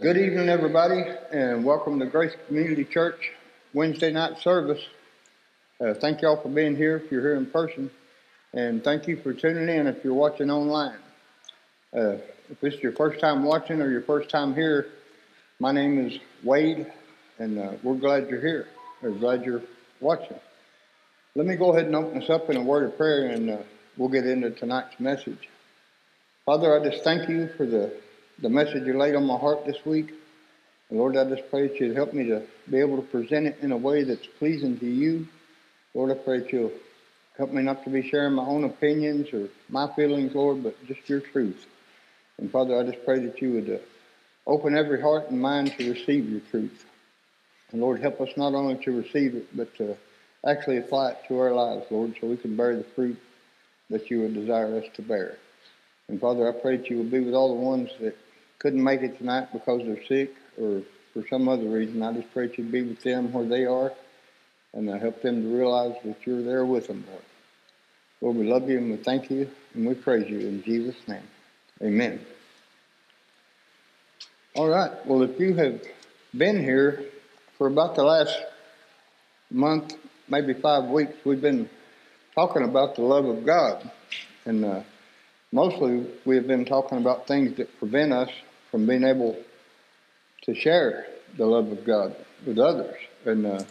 [0.00, 1.02] Good evening, everybody,
[1.32, 3.32] and welcome to Grace Community Church
[3.74, 4.80] Wednesday night service.
[5.80, 7.90] Uh, thank y'all for being here if you're here in person,
[8.52, 10.98] and thank you for tuning in if you're watching online.
[11.92, 14.86] Uh, if this is your first time watching or your first time here,
[15.58, 16.86] my name is Wade,
[17.40, 18.68] and uh, we're glad you're here.
[19.02, 19.62] We're glad you're
[19.98, 20.38] watching.
[21.34, 23.58] Let me go ahead and open us up in a word of prayer, and uh,
[23.96, 25.48] we'll get into tonight's message.
[26.46, 27.92] Father, I just thank you for the
[28.40, 30.12] the message you laid on my heart this week.
[30.90, 33.72] Lord, I just pray that you'd help me to be able to present it in
[33.72, 35.26] a way that's pleasing to you.
[35.92, 36.72] Lord, I pray that you'll
[37.36, 41.08] help me not to be sharing my own opinions or my feelings, Lord, but just
[41.08, 41.66] your truth.
[42.38, 43.78] And Father, I just pray that you would uh,
[44.46, 46.86] open every heart and mind to receive your truth.
[47.72, 49.96] And Lord, help us not only to receive it, but to
[50.46, 53.18] actually apply it to our lives, Lord, so we can bear the fruit
[53.90, 55.36] that you would desire us to bear.
[56.08, 58.16] And Father, I pray that you will be with all the ones that
[58.58, 62.48] couldn't make it tonight because they're sick or for some other reason, I just pray
[62.48, 63.92] that you be with them where they are
[64.72, 67.22] and uh, help them to realize that you're there with them, Lord.
[68.20, 71.22] Lord, we love you and we thank you and we praise you in Jesus' name.
[71.82, 72.20] Amen.
[74.54, 74.90] All right.
[75.06, 75.82] Well, if you have
[76.36, 77.04] been here
[77.56, 78.36] for about the last
[79.50, 79.96] month,
[80.28, 81.70] maybe five weeks, we've been
[82.34, 83.88] talking about the love of God.
[84.44, 84.82] And uh,
[85.52, 88.30] mostly we have been talking about things that prevent us
[88.70, 89.36] from being able
[90.42, 92.14] to share the love of God
[92.46, 93.62] with others and, uh,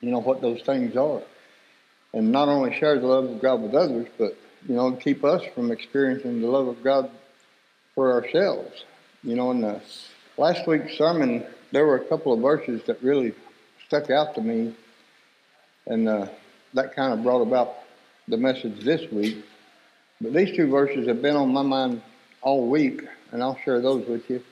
[0.00, 1.22] you know, what those things are.
[2.12, 4.36] And not only share the love of God with others, but,
[4.68, 7.10] you know, keep us from experiencing the love of God
[7.94, 8.84] for ourselves.
[9.22, 9.80] You know, in the
[10.36, 13.34] last week's sermon, there were a couple of verses that really
[13.86, 14.74] stuck out to me,
[15.86, 16.26] and uh,
[16.74, 17.74] that kind of brought about
[18.28, 19.44] the message this week.
[20.20, 22.02] But these two verses have been on my mind
[22.40, 23.02] all week,
[23.32, 24.42] and I'll share those with you.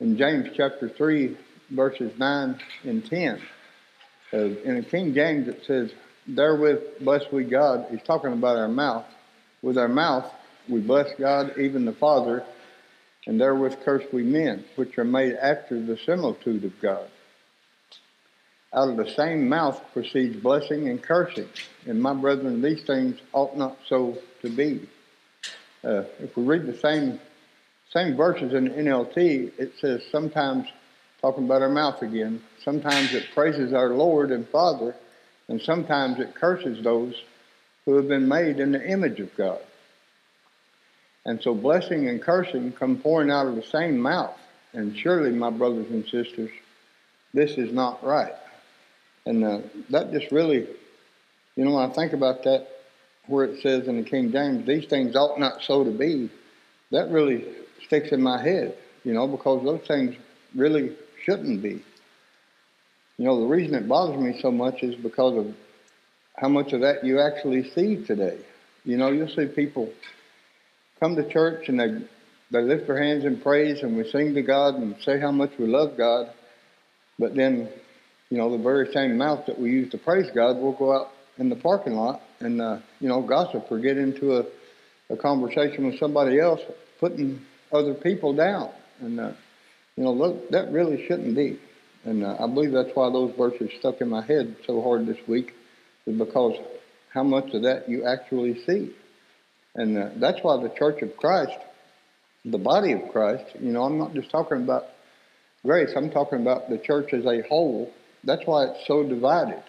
[0.00, 1.36] In James chapter 3,
[1.70, 3.42] verses 9 and 10,
[4.32, 5.92] uh, in the King James it says,
[6.26, 7.86] Therewith bless we God.
[7.90, 9.04] He's talking about our mouth.
[9.62, 10.32] With our mouth
[10.68, 12.44] we bless God, even the Father,
[13.26, 17.08] and therewith curse we men, which are made after the similitude of God.
[18.72, 21.48] Out of the same mouth proceeds blessing and cursing.
[21.86, 24.88] And my brethren, these things ought not so to be.
[25.82, 27.18] Uh, if we read the same
[27.92, 30.68] same verses in the NLT, it says sometimes,
[31.20, 34.94] talking about our mouth again, sometimes it praises our Lord and Father,
[35.48, 37.20] and sometimes it curses those
[37.84, 39.60] who have been made in the image of God.
[41.26, 44.38] And so blessing and cursing come pouring out of the same mouth.
[44.72, 46.50] And surely, my brothers and sisters,
[47.34, 48.34] this is not right.
[49.26, 50.66] And uh, that just really,
[51.56, 52.68] you know, when I think about that,
[53.26, 56.30] where it says in the King James, these things ought not so to be,
[56.90, 57.44] that really
[57.86, 60.16] sticks in my head, you know, because those things
[60.54, 61.82] really shouldn't be.
[63.18, 65.54] You know, the reason it bothers me so much is because of
[66.36, 68.38] how much of that you actually see today.
[68.84, 69.92] You know, you'll see people
[70.98, 72.02] come to church and they
[72.50, 75.52] they lift their hands in praise and we sing to God and say how much
[75.58, 76.30] we love God,
[77.16, 77.68] but then,
[78.28, 81.12] you know, the very same mouth that we use to praise God, we'll go out
[81.38, 84.44] in the parking lot and uh, you know gossip or get into a,
[85.10, 86.60] a conversation with somebody else,
[86.98, 87.40] putting
[87.72, 88.70] other people down.
[89.00, 89.32] And, uh,
[89.96, 91.58] you know, look, that really shouldn't be.
[92.04, 95.18] And uh, I believe that's why those verses stuck in my head so hard this
[95.28, 95.52] week,
[96.06, 96.56] is because
[97.12, 98.94] how much of that you actually see.
[99.74, 101.58] And uh, that's why the Church of Christ,
[102.44, 104.84] the body of Christ, you know, I'm not just talking about
[105.64, 107.92] grace, I'm talking about the church as a whole.
[108.24, 109.62] That's why it's so divided.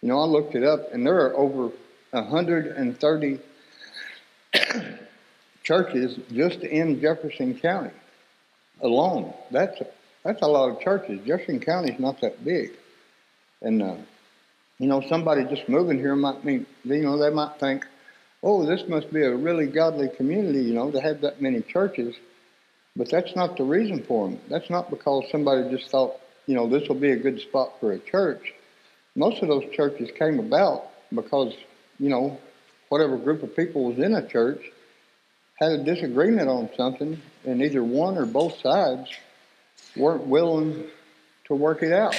[0.00, 1.70] You know, I looked it up, and there are over
[2.10, 3.40] 130
[5.72, 7.92] churches just in Jefferson County
[8.82, 9.32] alone.
[9.50, 9.86] That's a,
[10.22, 11.20] that's a lot of churches.
[11.26, 12.72] Jefferson County is not that big,
[13.62, 13.96] and uh,
[14.78, 17.86] you know somebody just moving here might mean you know they might think,
[18.42, 20.62] oh, this must be a really godly community.
[20.62, 22.14] You know, to have that many churches,
[22.94, 24.38] but that's not the reason for them.
[24.50, 26.16] That's not because somebody just thought
[26.46, 28.52] you know this will be a good spot for a church.
[29.16, 31.54] Most of those churches came about because
[31.98, 32.38] you know
[32.90, 34.60] whatever group of people was in a church
[35.54, 39.10] had a disagreement on something, and either one or both sides
[39.96, 40.84] weren't willing
[41.46, 42.16] to work it out,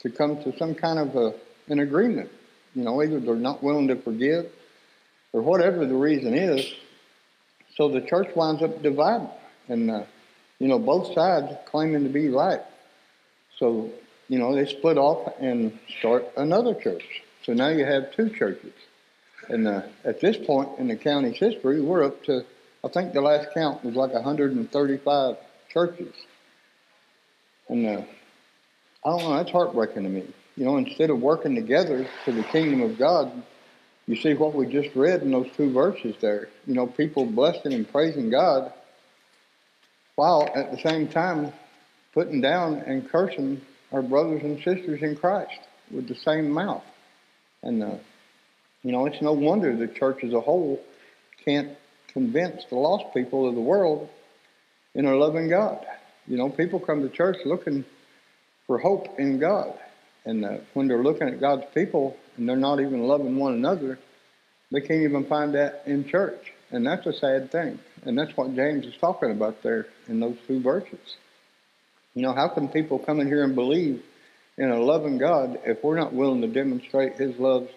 [0.00, 1.34] to come to some kind of a,
[1.68, 2.30] an agreement.
[2.74, 4.50] You know, either they're not willing to forgive,
[5.32, 6.72] or whatever the reason is.
[7.76, 9.30] So the church winds up divided,
[9.68, 10.04] and uh,
[10.58, 12.60] you know both sides claiming to be right.
[13.58, 13.90] So
[14.28, 17.22] you know they split off and start another church.
[17.44, 18.72] So now you have two churches.
[19.48, 22.44] And at this point in the county's history, we're up to
[22.84, 25.36] I think the last count was like 135
[25.68, 26.14] churches.
[27.68, 28.02] And uh,
[29.04, 30.26] I don't know, that's heartbreaking to me.
[30.56, 33.30] You know, instead of working together for the kingdom of God,
[34.06, 36.48] you see what we just read in those two verses there.
[36.66, 38.72] You know, people blessing and praising God
[40.16, 41.52] while at the same time
[42.12, 43.60] putting down and cursing
[43.92, 45.60] our brothers and sisters in Christ
[45.90, 46.84] with the same mouth.
[47.62, 47.94] And, uh,
[48.82, 50.82] you know, it's no wonder the church as a whole
[51.44, 51.76] can't
[52.08, 54.08] convince the lost people of the world
[54.94, 55.84] in a loving God.
[56.26, 57.84] You know, people come to church looking
[58.66, 59.74] for hope in God.
[60.24, 63.98] And uh, when they're looking at God's people and they're not even loving one another,
[64.70, 66.52] they can't even find that in church.
[66.70, 67.78] And that's a sad thing.
[68.04, 71.16] And that's what James is talking about there in those two verses.
[72.14, 74.02] You know, how can people come in here and believe
[74.58, 77.68] in a loving God if we're not willing to demonstrate His love,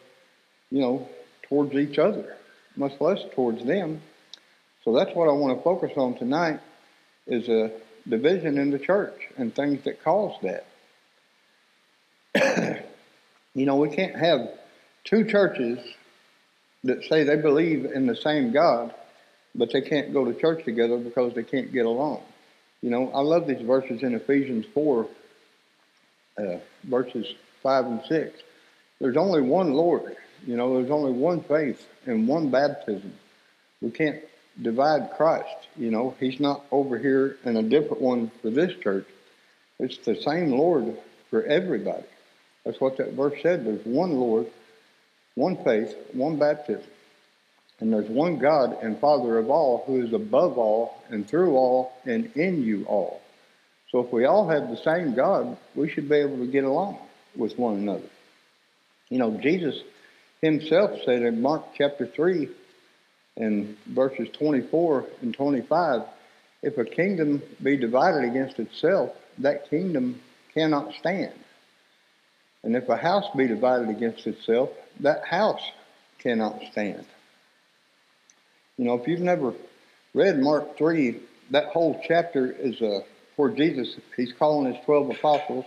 [0.72, 1.08] you know,
[1.44, 2.36] towards each other,
[2.76, 4.02] much less towards them?
[4.84, 6.60] So that's what I want to focus on tonight
[7.28, 7.72] is a
[8.08, 10.66] division in the church and things that cause that.
[13.54, 14.50] you know, we can't have
[15.04, 15.80] two churches
[16.84, 18.94] that say they believe in the same God,
[19.56, 22.22] but they can't go to church together because they can't get along.
[22.82, 25.08] You know, I love these verses in Ephesians 4,
[26.38, 27.26] uh, verses
[27.64, 28.40] 5 and 6.
[29.00, 30.16] There's only one Lord.
[30.46, 33.14] You know, there's only one faith and one baptism.
[33.82, 34.22] We can't
[34.62, 35.68] divide Christ.
[35.76, 39.08] You know, He's not over here in a different one for this church.
[39.80, 40.98] It's the same Lord
[41.30, 42.06] for everybody.
[42.64, 43.66] That's what that verse said.
[43.66, 44.48] There's one Lord,
[45.36, 46.90] one faith, one baptism.
[47.80, 51.92] And there's one God and Father of all who is above all and through all
[52.06, 53.22] and in you all.
[53.92, 56.98] So if we all have the same God, we should be able to get along
[57.36, 58.10] with one another.
[59.10, 59.76] You know, Jesus
[60.42, 62.50] himself said in Mark chapter 3
[63.38, 66.02] and verses 24 and 25,
[66.62, 70.22] if a kingdom be divided against itself, that kingdom
[70.54, 71.34] cannot stand.
[72.64, 74.70] And if a house be divided against itself,
[75.02, 75.62] that house
[76.20, 77.06] cannot stand.
[78.78, 79.54] You know, if you've never
[80.14, 81.20] read Mark 3,
[81.52, 83.02] that whole chapter is uh,
[83.36, 83.96] for Jesus.
[84.16, 85.66] He's calling his 12 apostles,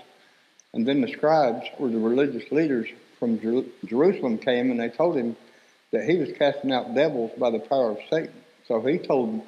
[0.74, 2.88] and then the scribes or the religious leaders
[3.18, 5.36] from Jer- Jerusalem came and they told him
[5.92, 8.34] that he was casting out devils by the power of Satan.
[8.66, 9.42] So he told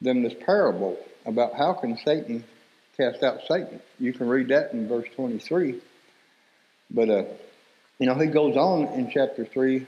[0.00, 2.44] them this parable about how can Satan
[2.96, 3.80] cast out Satan.
[3.98, 5.80] You can read that in verse 23.
[6.90, 7.24] But, uh,
[7.98, 9.86] you know, he goes on in chapter 3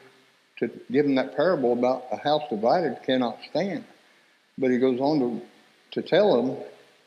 [0.58, 3.84] to give them that parable about a house divided cannot stand.
[4.58, 5.42] But he goes on to,
[5.92, 6.56] to tell them,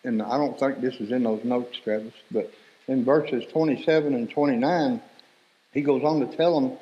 [0.03, 2.51] and I don't think this is in those notes, Travis, but
[2.87, 5.01] in verses 27 and 29,
[5.73, 6.77] he goes on to tell them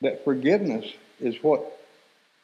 [0.00, 0.86] that forgiveness
[1.20, 1.78] is what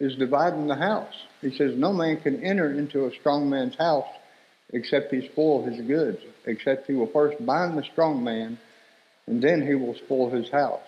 [0.01, 1.15] is dividing the house.
[1.41, 4.07] He says, No man can enter into a strong man's house
[4.73, 8.59] except he spoil his goods, except he will first bind the strong man,
[9.27, 10.81] and then he will spoil his house.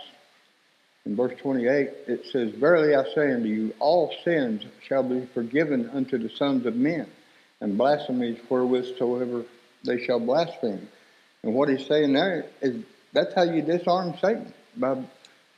[1.06, 5.88] In verse 28, it says, Verily I say unto you, all sins shall be forgiven
[5.90, 7.06] unto the sons of men,
[7.60, 9.44] and blasphemies wherewith soever
[9.84, 10.88] they shall blaspheme.
[11.42, 15.04] And what he's saying there is that's how you disarm Satan, by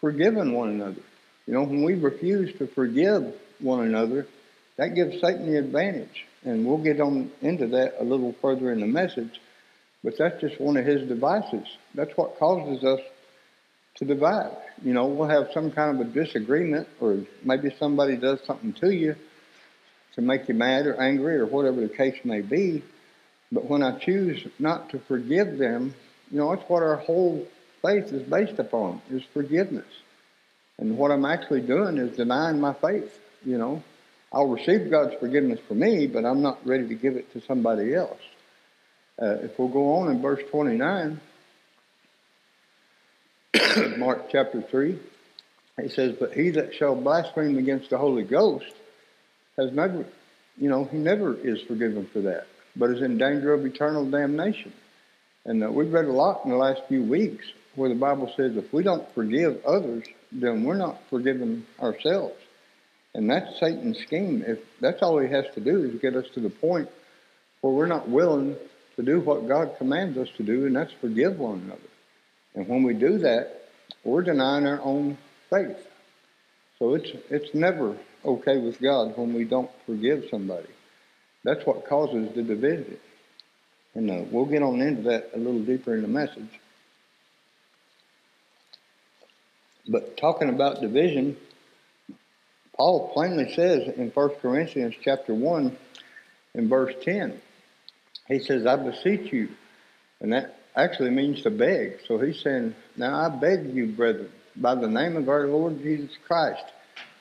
[0.01, 1.01] forgiving one another.
[1.47, 4.27] You know, when we refuse to forgive one another,
[4.77, 6.27] that gives Satan the advantage.
[6.45, 9.41] And we'll get on into that a little further in the message.
[10.03, 11.67] But that's just one of his devices.
[11.95, 13.01] That's what causes us
[13.97, 14.57] to divide.
[14.83, 18.91] You know, we'll have some kind of a disagreement, or maybe somebody does something to
[18.91, 19.15] you
[20.15, 22.83] to make you mad or angry or whatever the case may be.
[23.53, 25.95] But when I choose not to forgive them,
[26.31, 27.47] you know, that's what our whole
[27.83, 29.87] faith is based upon, is forgiveness.
[30.79, 33.19] And what I'm actually doing is denying my faith.
[33.45, 33.83] You know,
[34.33, 37.95] I'll receive God's forgiveness for me, but I'm not ready to give it to somebody
[37.95, 38.21] else.
[39.21, 41.21] Uh, if we'll go on in verse 29,
[43.99, 44.99] Mark chapter 3,
[45.79, 48.73] it says, But he that shall blaspheme against the Holy Ghost
[49.59, 50.07] has never,
[50.57, 54.73] you know, he never is forgiven for that, but is in danger of eternal damnation.
[55.45, 58.57] And uh, we've read a lot in the last few weeks where the Bible says
[58.57, 62.37] if we don't forgive others, then we're not forgiving ourselves.
[63.15, 64.43] And that's Satan's scheme.
[64.47, 66.89] If that's all he has to do is get us to the point
[67.61, 68.57] where we're not willing
[68.97, 71.81] to do what God commands us to do, and that's forgive one another.
[72.55, 73.69] And when we do that,
[74.05, 75.19] we're denying our own
[75.51, 75.89] faith.
[76.79, 80.69] So it's it's never okay with God when we don't forgive somebody.
[81.45, 82.99] That's what causes the division.
[83.95, 86.61] And uh, we'll get on into that a little deeper in the message.
[89.89, 91.37] But talking about division,
[92.77, 95.77] Paul plainly says in 1 Corinthians chapter 1
[96.55, 97.41] in verse 10,
[98.29, 99.49] he says, I beseech you,
[100.21, 101.99] and that actually means to beg.
[102.07, 106.17] So he's saying, Now I beg you, brethren, by the name of our Lord Jesus
[106.27, 106.65] Christ,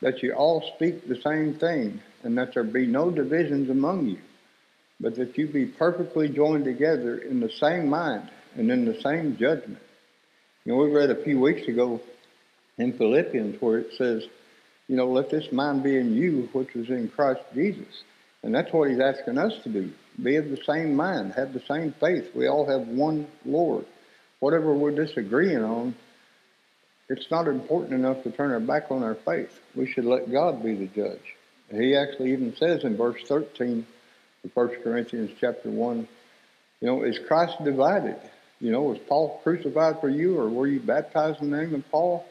[0.02, 4.20] that you all speak the same thing, and that there be no divisions among you,
[5.00, 9.38] but that you be perfectly joined together in the same mind and in the same
[9.38, 9.82] judgment.
[10.64, 12.00] You know, we read a few weeks ago
[12.78, 14.26] in Philippians where it says,
[14.88, 18.04] you know, let this mind be in you, which was in Christ Jesus.
[18.44, 19.92] And that's what he's asking us to do.
[20.22, 22.36] Be of the same mind, have the same faith.
[22.36, 23.86] We all have one Lord.
[24.40, 25.96] Whatever we're disagreeing on,
[27.08, 29.60] it's not important enough to turn our back on our faith.
[29.76, 31.36] We should let God be the judge.
[31.70, 33.86] He actually even says in verse 13
[34.44, 36.08] of 1 Corinthians chapter 1,
[36.80, 38.18] you know, is Christ divided?
[38.60, 41.90] You know, was Paul crucified for you or were you baptized in the name of
[41.92, 42.26] Paul?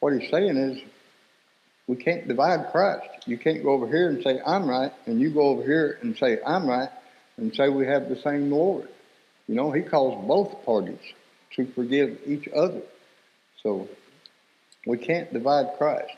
[0.00, 0.82] What he's saying is
[1.86, 3.26] we can't divide Christ.
[3.26, 6.16] You can't go over here and say, I'm right, and you go over here and
[6.16, 6.90] say, I'm right,
[7.36, 8.88] and say we have the same Lord.
[9.46, 11.00] You know, he calls both parties
[11.56, 12.82] to forgive each other.
[13.62, 13.88] So
[14.86, 16.12] we can't divide Christ.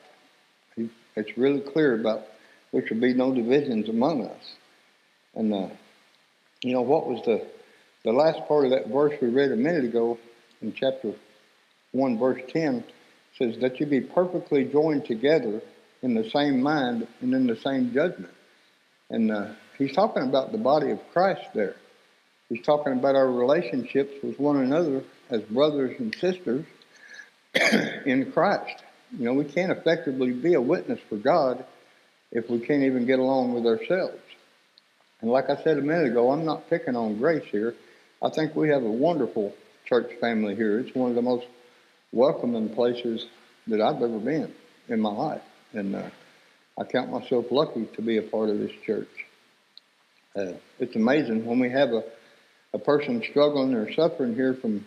[0.77, 2.23] He, it's really clear about
[2.73, 4.55] there should be no divisions among us.
[5.35, 5.69] And, uh,
[6.63, 7.47] you know, what was the,
[8.05, 10.19] the last part of that verse we read a minute ago
[10.61, 11.15] in chapter
[11.93, 12.85] 1, verse 10
[13.41, 15.63] says that you be perfectly joined together
[16.03, 18.33] in the same mind and in the same judgment.
[19.09, 21.77] And uh, he's talking about the body of Christ there.
[22.49, 26.67] He's talking about our relationships with one another as brothers and sisters
[28.07, 28.83] in Christ.
[29.17, 31.65] You know, we can't effectively be a witness for God
[32.31, 34.21] if we can't even get along with ourselves.
[35.21, 37.75] And like I said a minute ago, I'm not picking on Grace here.
[38.23, 39.55] I think we have a wonderful
[39.87, 40.79] church family here.
[40.81, 41.47] It's one of the most
[42.13, 43.27] welcoming places
[43.67, 44.53] that I've ever been
[44.89, 45.43] in my life.
[45.73, 46.11] And uh,
[46.79, 49.09] I count myself lucky to be a part of this church.
[50.35, 52.05] Uh, it's amazing when we have a,
[52.73, 54.87] a person struggling or suffering here from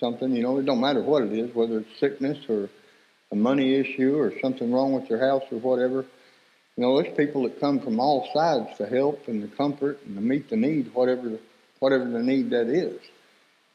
[0.00, 2.68] something, you know, it don't matter what it is, whether it's sickness or
[3.32, 6.04] a money issue or something wrong with your house or whatever.
[6.76, 10.16] You know, there's people that come from all sides to help and to comfort and
[10.16, 11.38] to meet the need, whatever
[11.78, 12.98] whatever the need that is.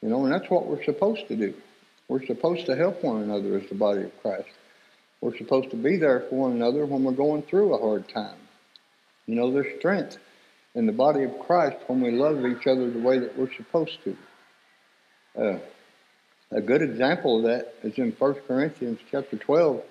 [0.02, 1.54] You know, and that's what we're supposed to do.
[2.10, 4.50] We're supposed to help one another as the body of Christ.
[5.22, 8.38] We're supposed to be there for one another when we're going through a hard time.
[9.28, 10.18] You know, there's strength
[10.74, 14.00] in the body of Christ when we love each other the way that we're supposed
[14.04, 14.18] to.
[15.40, 15.60] Uh,
[16.52, 19.84] a good example of that is in 1 Corinthians chapter 12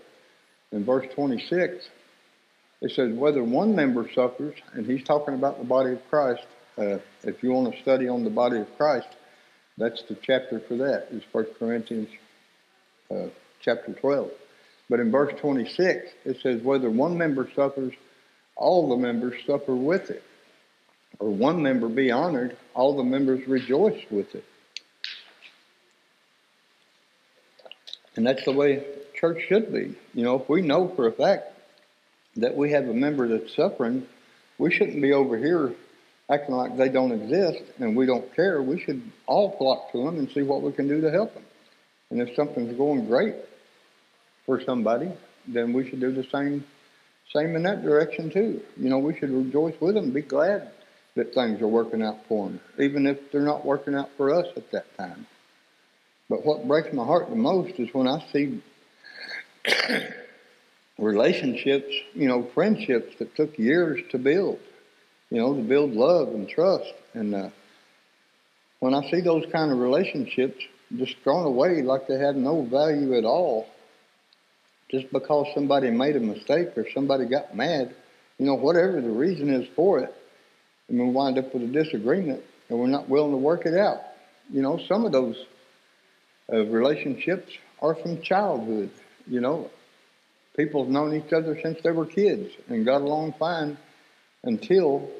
[0.72, 1.88] and verse 26.
[2.80, 6.42] It says, whether one member suffers, and he's talking about the body of Christ.
[6.76, 9.08] Uh, if you want to study on the body of Christ,
[9.78, 12.08] that's the chapter for that, is 1 Corinthians
[13.10, 13.28] uh,
[13.62, 14.30] chapter 12.
[14.90, 17.94] But in verse 26, it says, whether one member suffers,
[18.56, 20.22] all the members suffer with it.
[21.20, 24.44] Or one member be honored, all the members rejoice with it.
[28.16, 29.94] And that's the way church should be.
[30.12, 31.52] You know, if we know for a fact
[32.36, 34.06] that we have a member that's suffering,
[34.58, 35.74] we shouldn't be over here
[36.30, 38.62] acting like they don't exist and we don't care.
[38.62, 41.44] We should all flock to them and see what we can do to help them.
[42.10, 43.34] And if something's going great
[44.46, 45.10] for somebody,
[45.46, 46.64] then we should do the same
[47.32, 48.62] same in that direction too.
[48.78, 50.70] You know, we should rejoice with them, be glad
[51.14, 54.46] that things are working out for them, even if they're not working out for us
[54.56, 55.26] at that time.
[56.30, 58.62] But what breaks my heart the most is when I see
[60.98, 64.58] relationships, you know, friendships that took years to build,
[65.30, 66.92] you know, to build love and trust.
[67.14, 67.50] And uh,
[68.80, 70.62] when I see those kind of relationships
[70.96, 73.68] just thrown away like they had no value at all,
[74.90, 77.94] just because somebody made a mistake or somebody got mad,
[78.38, 80.14] you know, whatever the reason is for it,
[80.88, 84.00] and we wind up with a disagreement and we're not willing to work it out.
[84.50, 85.36] You know, some of those
[86.50, 88.90] uh, relationships are from childhood.
[89.26, 89.70] You know,
[90.56, 93.76] people have known each other since they were kids and got along fine
[94.44, 95.10] until,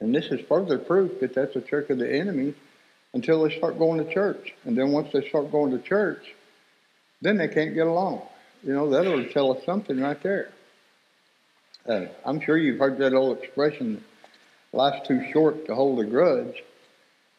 [0.00, 2.54] and this is further proof that that's a trick of the enemy,
[3.12, 4.54] until they start going to church.
[4.64, 6.22] And then once they start going to church,
[7.20, 8.22] then they can't get along.
[8.62, 10.50] You know, that ought to tell us something right there.
[11.88, 14.04] Uh, I'm sure you've heard that old expression,
[14.72, 16.62] life's too short to hold a grudge.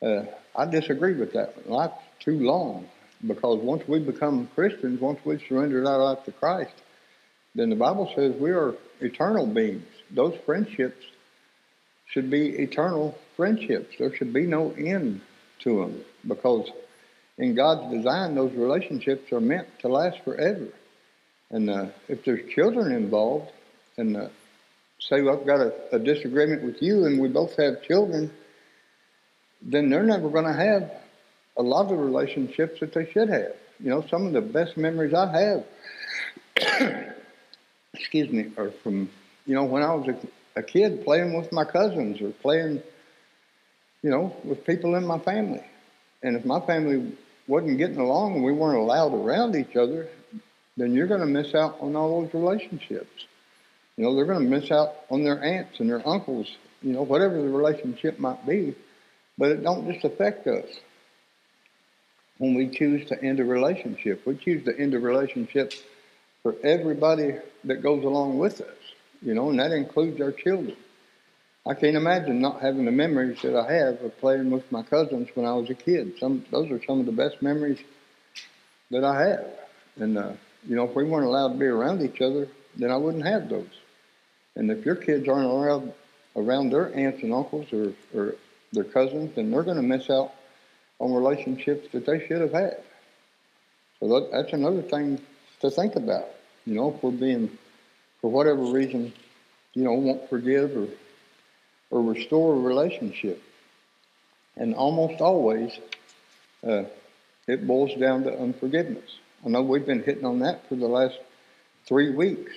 [0.01, 0.23] Uh,
[0.55, 1.69] I disagree with that.
[1.69, 2.87] Life's too long
[3.25, 6.73] because once we become Christians, once we surrender our life to Christ,
[7.53, 9.85] then the Bible says we are eternal beings.
[10.13, 11.05] Those friendships
[12.07, 13.95] should be eternal friendships.
[13.97, 15.21] There should be no end
[15.59, 16.69] to them because
[17.37, 20.67] in God's design, those relationships are meant to last forever.
[21.49, 23.51] And uh, if there's children involved,
[23.97, 24.27] and uh,
[24.99, 28.31] say I've got a, a, disagreement with you and we both have children,
[29.61, 30.91] then they're never going to have
[31.57, 33.53] a lot of the relationships that they should have.
[33.79, 35.65] You know, some of the best memories I have,
[37.93, 39.09] excuse me, are from,
[39.45, 42.81] you know, when I was a, a kid playing with my cousins or playing,
[44.01, 45.63] you know, with people in my family.
[46.23, 47.15] And if my family
[47.47, 50.07] wasn't getting along and we weren't allowed around each other,
[50.77, 53.25] then you're going to miss out on all those relationships.
[53.97, 56.47] You know, they're going to miss out on their aunts and their uncles,
[56.81, 58.75] you know, whatever the relationship might be.
[59.37, 60.65] But it don't just affect us
[62.37, 64.25] when we choose to end a relationship.
[64.25, 65.73] We choose to end a relationship
[66.41, 68.77] for everybody that goes along with us,
[69.21, 70.75] you know, and that includes our children.
[71.65, 75.29] I can't imagine not having the memories that I have of playing with my cousins
[75.35, 76.17] when I was a kid.
[76.19, 77.79] Some those are some of the best memories
[78.89, 79.47] that I have.
[79.97, 80.33] And uh,
[80.67, 83.49] you know, if we weren't allowed to be around each other, then I wouldn't have
[83.49, 83.79] those.
[84.55, 85.93] And if your kids aren't allowed
[86.35, 88.35] around their aunts and uncles or, or
[88.71, 90.33] their cousins, then they're going to miss out
[90.99, 92.77] on relationships that they should have had.
[93.99, 95.21] So that, that's another thing
[95.61, 96.27] to think about.
[96.65, 97.57] You know, if we're being,
[98.21, 99.13] for whatever reason,
[99.73, 100.87] you know, won't forgive or
[101.89, 103.41] or restore a relationship.
[104.55, 105.77] And almost always,
[106.65, 106.83] uh,
[107.47, 109.09] it boils down to unforgiveness.
[109.45, 111.17] I know we've been hitting on that for the last
[111.85, 112.53] three weeks.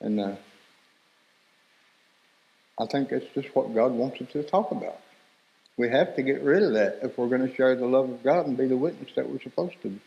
[0.00, 0.36] And uh,
[2.78, 5.00] I think that's just what God wants us to talk about.
[5.76, 8.22] We have to get rid of that if we're going to share the love of
[8.22, 9.98] God and be the witness that we're supposed to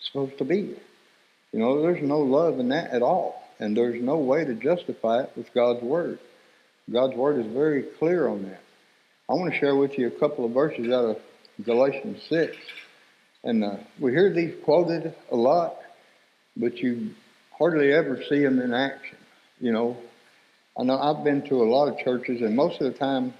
[0.00, 0.76] supposed to be.
[1.52, 5.22] You know, there's no love in that at all, and there's no way to justify
[5.22, 6.18] it with God's word.
[6.90, 8.60] God's word is very clear on that.
[9.28, 11.16] I want to share with you a couple of verses out of
[11.64, 12.56] Galatians 6.
[13.42, 15.76] And uh, we hear these quoted a lot,
[16.56, 17.10] but you
[17.58, 19.18] hardly ever see them in action.
[19.60, 19.96] You know,
[20.78, 23.34] I know I've been to a lot of churches, and most of the time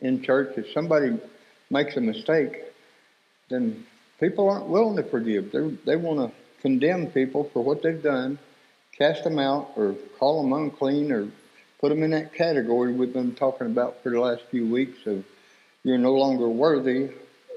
[0.00, 1.18] in church, if somebody
[1.70, 2.52] makes a mistake,
[3.50, 3.84] then
[4.20, 5.50] people aren't willing to forgive.
[5.52, 8.38] They're, they want to condemn people for what they've done,
[8.98, 11.28] cast them out, or call them unclean, or
[11.80, 15.24] put them in that category we've been talking about for the last few weeks of
[15.84, 17.10] you're no longer worthy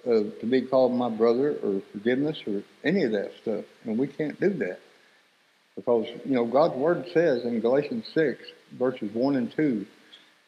[0.05, 3.65] of, to be called my brother or forgiveness or any of that stuff.
[3.85, 4.79] And we can't do that.
[5.75, 9.85] Because, you know, God's word says in Galatians 6, verses 1 and 2,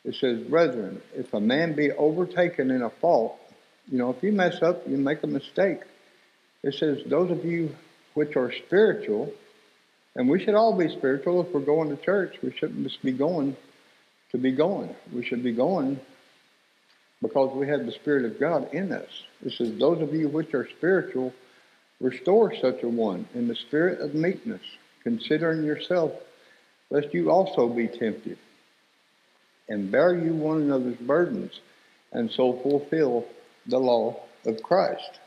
[0.03, 3.39] it says, Brethren, if a man be overtaken in a fault,
[3.89, 5.79] you know, if you mess up, you make a mistake.
[6.63, 7.75] It says, Those of you
[8.13, 9.33] which are spiritual,
[10.15, 12.35] and we should all be spiritual if we're going to church.
[12.43, 13.55] We shouldn't just be going
[14.31, 14.95] to be going.
[15.13, 15.99] We should be going
[17.21, 19.09] because we have the Spirit of God in us.
[19.45, 21.33] It says, Those of you which are spiritual,
[21.99, 24.61] restore such a one in the spirit of meekness,
[25.03, 26.11] considering yourself,
[26.89, 28.37] lest you also be tempted.
[29.69, 31.59] And bear you one another's burdens,
[32.11, 33.25] and so fulfill
[33.67, 35.19] the law of Christ.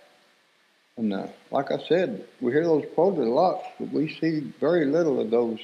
[0.97, 4.87] And uh, like I said, we hear those quoted a lot, but we see very
[4.87, 5.59] little of those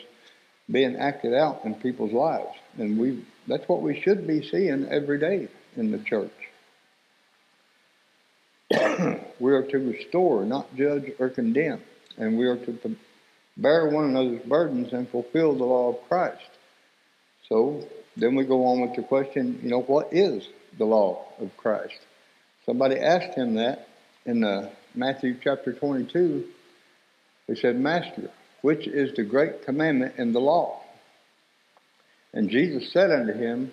[0.71, 2.57] being acted out in people's lives.
[2.79, 6.31] And we that's what we should be seeing every day in the church.
[9.40, 11.81] we are to restore, not judge or condemn.
[12.16, 12.97] And we are to
[13.57, 16.49] bear one another's burdens and fulfill the law of Christ.
[17.49, 17.85] So
[18.16, 20.47] then we go on with the question, you know, what is
[20.79, 21.99] the law of Christ?
[22.66, 23.88] Somebody asked him that
[24.25, 26.44] in the Matthew chapter 22,
[27.46, 28.31] he said, Master,
[28.62, 30.83] which is the great commandment in the law?
[32.33, 33.72] And Jesus said unto him,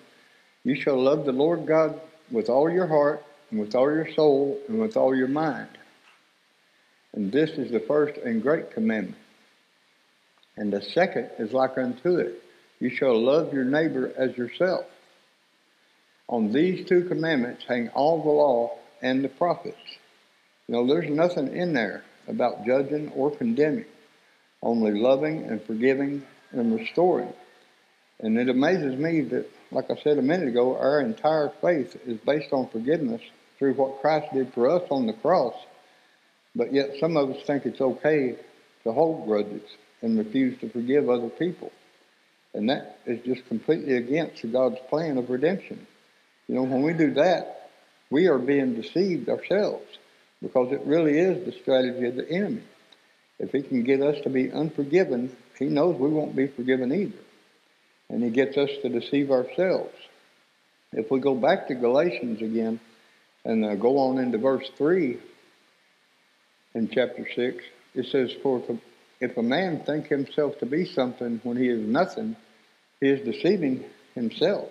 [0.62, 2.00] You shall love the Lord God
[2.30, 5.70] with all your heart, and with all your soul, and with all your mind.
[7.14, 9.16] And this is the first and great commandment.
[10.56, 12.42] And the second is like unto it
[12.78, 14.84] You shall love your neighbor as yourself.
[16.28, 19.76] On these two commandments hang all the law and the prophets.
[20.68, 23.86] You know, there's nothing in there about judging or condemning,
[24.62, 27.32] only loving and forgiving and restoring.
[28.20, 32.18] And it amazes me that, like I said a minute ago, our entire faith is
[32.18, 33.22] based on forgiveness
[33.58, 35.54] through what Christ did for us on the cross.
[36.54, 38.36] But yet some of us think it's okay
[38.84, 39.62] to hold grudges
[40.02, 41.72] and refuse to forgive other people.
[42.52, 45.86] And that is just completely against God's plan of redemption.
[46.46, 47.70] You know, when we do that,
[48.10, 49.86] we are being deceived ourselves
[50.42, 52.62] because it really is the strategy of the enemy.
[53.38, 57.18] If he can get us to be unforgiven, he knows we won't be forgiven either.
[58.10, 59.94] And he gets us to deceive ourselves.
[60.92, 62.80] If we go back to Galatians again
[63.44, 65.18] and uh, go on into verse 3
[66.74, 68.62] in chapter 6, it says, For
[69.20, 72.36] if a man think himself to be something when he is nothing,
[73.00, 74.70] he is deceiving himself.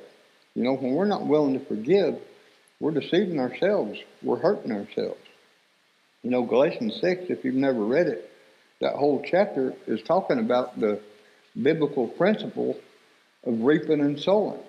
[0.55, 2.19] You know, when we're not willing to forgive,
[2.79, 3.99] we're deceiving ourselves.
[4.23, 5.19] We're hurting ourselves.
[6.27, 8.29] You know, Galatians 6, if you've never read it,
[8.81, 10.99] that whole chapter is talking about the
[11.55, 12.77] biblical principle
[13.45, 14.59] of reaping and sowing.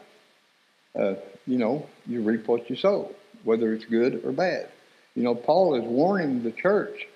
[0.97, 1.15] Uh,
[1.47, 4.69] you know, you reap what you sow, whether it's good or bad.
[5.17, 7.09] You know, Paul is warning the church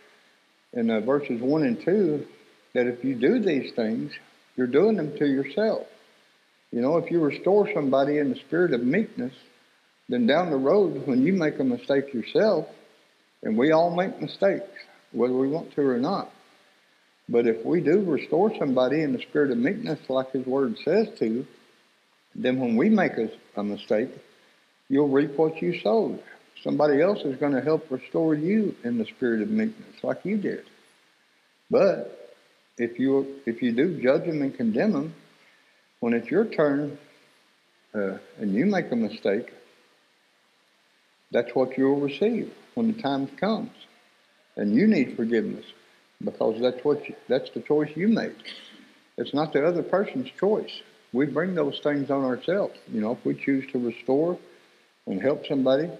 [0.72, 2.26] in uh, verses 1 and 2
[2.74, 4.10] that if you do these things,
[4.56, 5.86] you're doing them to yourself.
[6.72, 9.34] You know, if you restore somebody in the spirit of meekness,
[10.08, 12.66] then down the road, when you make a mistake yourself,
[13.42, 14.68] and we all make mistakes,
[15.12, 16.30] whether we want to or not.
[17.28, 21.08] But if we do restore somebody in the spirit of meekness, like His Word says
[21.18, 21.46] to,
[22.34, 24.10] then when we make a, a mistake,
[24.88, 26.22] you'll reap what you sowed.
[26.62, 30.36] Somebody else is going to help restore you in the spirit of meekness, like you
[30.36, 30.64] did.
[31.70, 32.34] But
[32.78, 35.14] if you if you do judge them and condemn them,
[36.00, 36.98] when it's your turn
[37.94, 39.50] uh, and you make a mistake,
[41.30, 43.70] that's what you'll receive when the time comes.
[44.56, 45.64] And you need forgiveness
[46.22, 48.36] because that's what you, that's the choice you made.
[49.16, 50.80] It's not the other person's choice.
[51.12, 52.78] We bring those things on ourselves.
[52.90, 54.38] You know, if we choose to restore
[55.06, 55.90] and help somebody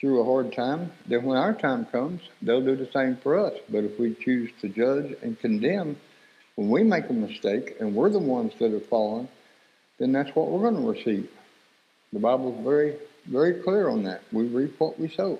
[0.00, 3.54] through a hard time, then when our time comes, they'll do the same for us.
[3.68, 5.96] But if we choose to judge and condemn
[6.54, 9.28] when we make a mistake and we're the ones that are fallen,
[9.98, 11.30] then that's what we're going to receive.
[12.12, 14.22] The Bible's very, very clear on that.
[14.32, 15.38] We reap what we sow.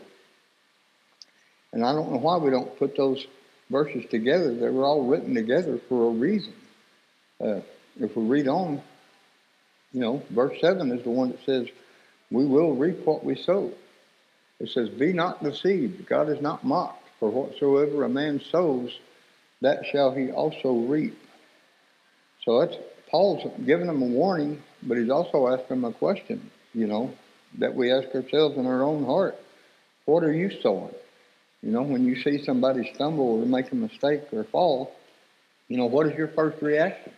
[1.76, 3.26] And I don't know why we don't put those
[3.68, 4.54] verses together.
[4.54, 6.54] They were all written together for a reason.
[7.38, 7.60] Uh,
[8.00, 8.80] if we read on,
[9.92, 11.68] you know, verse 7 is the one that says,
[12.30, 13.72] We will reap what we sow.
[14.58, 16.06] It says, Be not deceived.
[16.06, 17.06] God is not mocked.
[17.20, 18.98] For whatsoever a man sows,
[19.60, 21.18] that shall he also reap.
[22.46, 22.78] So that's
[23.10, 27.12] Paul's giving them a warning, but he's also asking them a question, you know,
[27.58, 29.38] that we ask ourselves in our own heart.
[30.06, 30.94] What are you sowing?
[31.66, 34.94] You know, when you see somebody stumble or make a mistake or fall,
[35.66, 37.12] you know, what is your first reaction?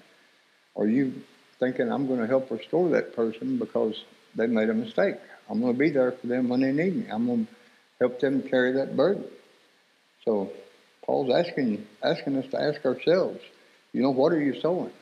[0.75, 1.13] Are you
[1.61, 4.03] thinking, I'm going to help restore that person because
[4.35, 5.17] they made a mistake?
[5.51, 7.07] I'm going to be there for them when they need me.
[7.11, 7.53] I'm going to
[8.01, 9.27] help them carry that burden.
[10.25, 10.51] So
[11.05, 13.41] Paul's asking asking us to ask ourselves,
[13.93, 14.93] you know, what are you sowing?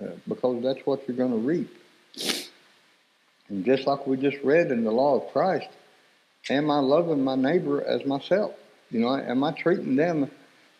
[0.00, 1.76] Uh, because that's what you're going to reap.
[3.48, 5.66] And just like we just read in the law of Christ,
[6.48, 8.52] am I loving my neighbor as myself?
[8.92, 10.30] You know, am I treating them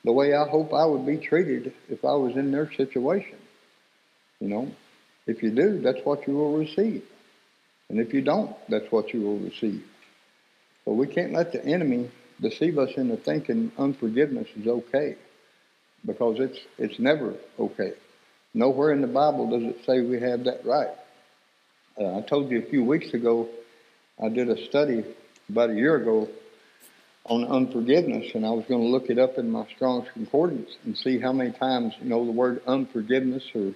[0.04, 3.38] the way I hope I would be treated if I was in their situation?
[4.38, 4.72] You know,
[5.26, 7.04] if you do, that's what you will receive.
[7.88, 9.82] And if you don't, that's what you will receive.
[10.84, 15.16] But we can't let the enemy deceive us into thinking unforgiveness is okay
[16.04, 17.92] because it's it's never okay.
[18.52, 20.90] Nowhere in the Bible does it say we have that right.
[21.98, 23.48] Uh, I told you a few weeks ago,
[24.22, 25.04] I did a study
[25.48, 26.28] about a year ago
[27.26, 30.96] on unforgiveness, and I was going to look it up in my Strong's Concordance and
[30.96, 33.74] see how many times, you know, the word unforgiveness or,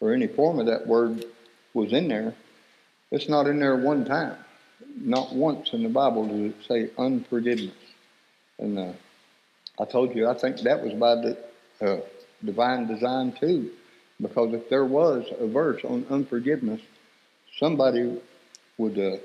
[0.00, 1.24] or any form of that word
[1.72, 2.34] was in there.
[3.10, 4.36] It's not in there one time.
[4.96, 7.74] Not once in the Bible does it say unforgiveness.
[8.58, 8.92] And uh,
[9.80, 11.38] I told you, I think that was by the
[11.80, 12.00] uh,
[12.44, 13.70] divine design too.
[14.20, 16.80] Because if there was a verse on unforgiveness,
[17.58, 18.20] somebody
[18.76, 19.16] would, uh,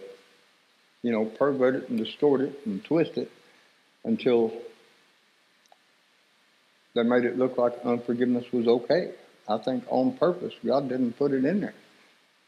[1.04, 3.30] you know, pervert it and distort it and twist it
[4.08, 4.52] until
[6.96, 9.12] they made it look like unforgiveness was okay.
[9.48, 11.76] I think on purpose, God didn't put it in there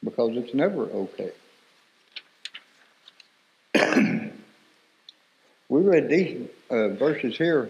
[0.03, 1.31] because it's never okay.
[5.69, 7.69] we read these uh, verses here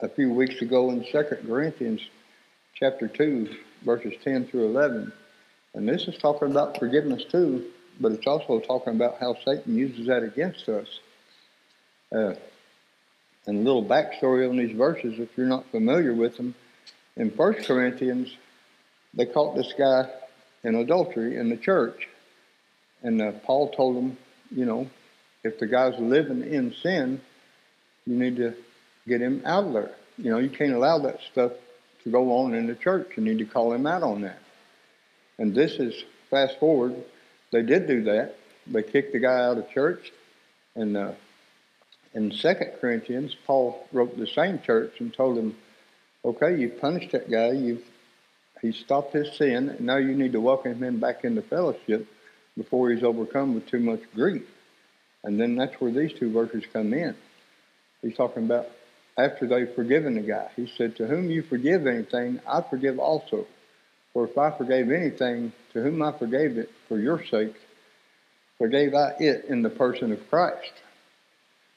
[0.00, 2.00] a few weeks ago in Second Corinthians
[2.74, 5.12] chapter 2, verses 10 through 11.
[5.74, 7.66] And this is talking about forgiveness too,
[8.00, 10.88] but it's also talking about how Satan uses that against us.
[12.10, 12.34] Uh,
[13.46, 16.54] and a little backstory on these verses, if you're not familiar with them.
[17.16, 18.34] In First Corinthians,
[19.14, 20.08] they caught this guy
[20.64, 22.08] in adultery in the church.
[23.02, 24.16] And uh, Paul told them,
[24.50, 24.88] you know,
[25.42, 27.20] if the guy's living in sin,
[28.06, 28.54] you need to
[29.06, 29.90] get him out of there.
[30.18, 31.52] You know, you can't allow that stuff
[32.04, 33.10] to go on in the church.
[33.16, 34.38] You need to call him out on that.
[35.38, 36.94] And this is fast forward.
[37.50, 38.36] They did do that.
[38.66, 40.12] They kicked the guy out of church.
[40.76, 41.12] And uh,
[42.14, 45.56] in Second Corinthians, Paul wrote the same church and told them,
[46.24, 47.52] "Okay, you've punished that guy.
[47.52, 47.84] You've
[48.60, 52.06] he stopped his sin, and now you need to welcome him back into fellowship
[52.56, 54.48] before he's overcome with too much grief."
[55.24, 57.14] And then that's where these two verses come in.
[58.02, 58.68] He's talking about
[59.16, 60.50] after they've forgiven the guy.
[60.56, 63.46] He said, To whom you forgive anything, I forgive also.
[64.12, 67.54] For if I forgave anything, to whom I forgave it for your sake,
[68.58, 70.72] forgave I it in the person of Christ.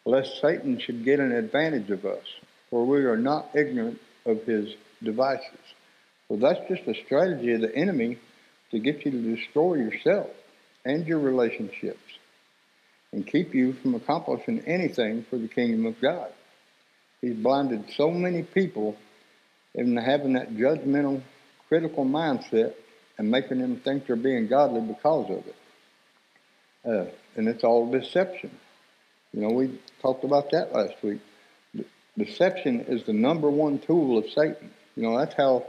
[0.05, 2.25] Lest Satan should get an advantage of us.
[2.69, 5.59] for we are not ignorant of his devices.
[6.27, 8.17] So that's just a strategy of the enemy
[8.71, 10.29] to get you to destroy yourself
[10.83, 11.99] and your relationships
[13.11, 16.31] and keep you from accomplishing anything for the kingdom of God.
[17.21, 18.97] He's blinded so many people
[19.73, 21.21] into having that judgmental,
[21.69, 22.73] critical mindset
[23.17, 25.55] and making them think they're being godly because of it.
[26.85, 28.51] Uh, and it's all deception.
[29.35, 31.19] You know, we talked about that last week.
[32.17, 34.71] Deception is the number one tool of Satan.
[34.95, 35.65] You know, that's how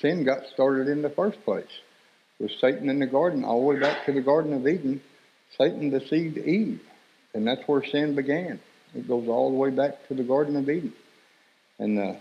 [0.00, 1.70] sin got started in the first place.
[2.40, 5.00] With Satan in the garden, all the way back to the Garden of Eden,
[5.56, 6.80] Satan deceived Eve,
[7.32, 8.58] and that's where sin began.
[8.96, 10.92] It goes all the way back to the Garden of Eden,
[11.78, 12.14] and uh,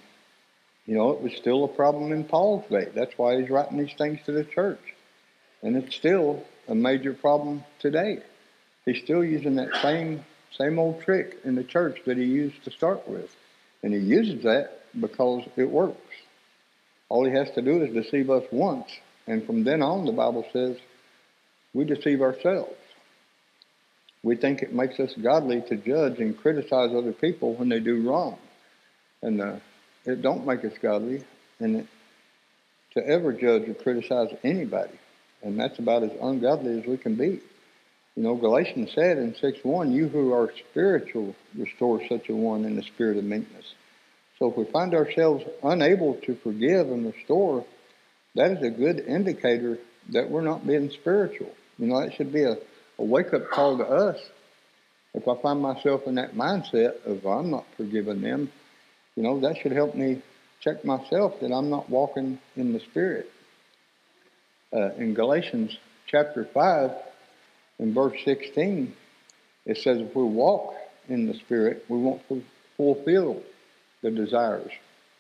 [0.86, 2.90] you know it was still a problem in Paul's day.
[2.94, 4.94] That's why he's writing these things to the church,
[5.64, 8.20] and it's still a major problem today.
[8.86, 10.24] He's still using that same
[10.58, 13.36] same old trick in the church that he used to start with,
[13.82, 15.98] and he uses that because it works.
[17.10, 18.90] All he has to do is deceive us once,
[19.28, 20.78] and from then on, the Bible says
[21.74, 22.76] we deceive ourselves.
[24.24, 28.08] We think it makes us godly to judge and criticize other people when they do
[28.08, 28.38] wrong,
[29.22, 29.56] and uh,
[30.06, 31.24] it don't make us godly,
[31.60, 31.88] and it,
[32.94, 34.98] to ever judge or criticize anybody,
[35.42, 37.42] and that's about as ungodly as we can be.
[38.16, 42.66] You know, Galatians said in 6 1, You who are spiritual, restore such a one
[42.66, 43.74] in the spirit of meekness.
[44.38, 47.66] So if we find ourselves unable to forgive and restore,
[48.36, 51.52] that is a good indicator that we're not being spiritual.
[51.78, 52.58] You know, that should be a,
[53.00, 54.20] a wake up call to us.
[55.14, 58.52] If I find myself in that mindset of I'm not forgiving them,
[59.16, 60.22] you know, that should help me
[60.62, 63.30] check myself that I'm not walking in the Spirit.
[64.72, 66.92] Uh, in Galatians chapter 5,
[67.84, 68.96] in verse 16,
[69.66, 70.74] it says, if we walk
[71.10, 72.22] in the Spirit, we won't
[72.78, 73.44] fulfill
[74.02, 74.72] the desires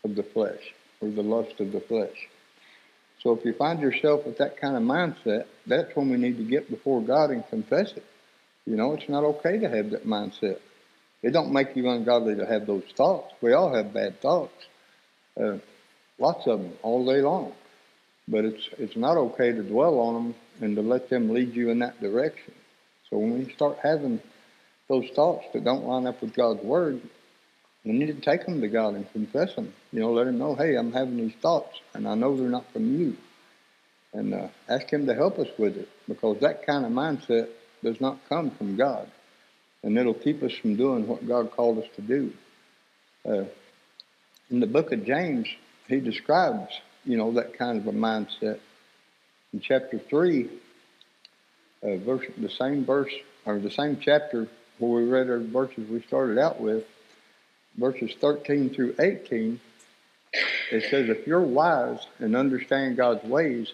[0.05, 2.29] of the flesh or the lust of the flesh.
[3.21, 6.43] So if you find yourself with that kind of mindset, that's when we need to
[6.45, 8.05] get before God and confess it.
[8.65, 10.59] You know, it's not okay to have that mindset.
[11.21, 13.33] It don't make you ungodly to have those thoughts.
[13.41, 14.55] We all have bad thoughts,
[15.37, 15.57] uh,
[16.17, 17.51] lots of them all day long.
[18.25, 21.69] But it's it's not okay to dwell on them and to let them lead you
[21.69, 22.53] in that direction.
[23.09, 24.21] So when we start having
[24.87, 27.01] those thoughts that don't line up with God's word,
[27.83, 29.73] we need to take them to God and confess them.
[29.91, 32.71] You know, let Him know, hey, I'm having these thoughts, and I know they're not
[32.71, 33.17] from you.
[34.13, 37.49] And uh, ask Him to help us with it, because that kind of mindset
[37.83, 39.09] does not come from God,
[39.83, 42.33] and it'll keep us from doing what God called us to do.
[43.25, 43.45] Uh,
[44.49, 45.47] in the book of James,
[45.87, 48.59] he describes, you know, that kind of a mindset
[49.53, 50.49] in chapter 3,
[51.83, 53.13] uh, verse, the same verse,
[53.45, 54.47] or the same chapter
[54.79, 56.85] where we read our verses we started out with,
[57.77, 59.59] verses 13 through 18,
[60.71, 63.71] it says, If you're wise and understand God's ways,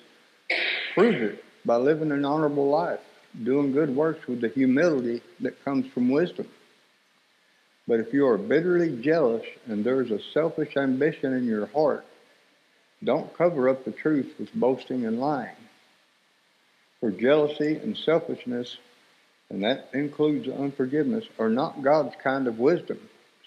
[0.93, 2.99] prove it by living an honorable life,
[3.41, 6.47] doing good works with the humility that comes from wisdom.
[7.87, 12.05] But if you are bitterly jealous and there is a selfish ambition in your heart,
[13.03, 15.55] don't cover up the truth with boasting and lying.
[16.99, 18.77] For jealousy and selfishness,
[19.49, 22.99] and that includes unforgiveness, are not God's kind of wisdom.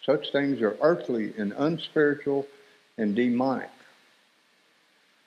[0.04, 2.46] Such things are earthly and unspiritual
[2.96, 3.70] and demonic.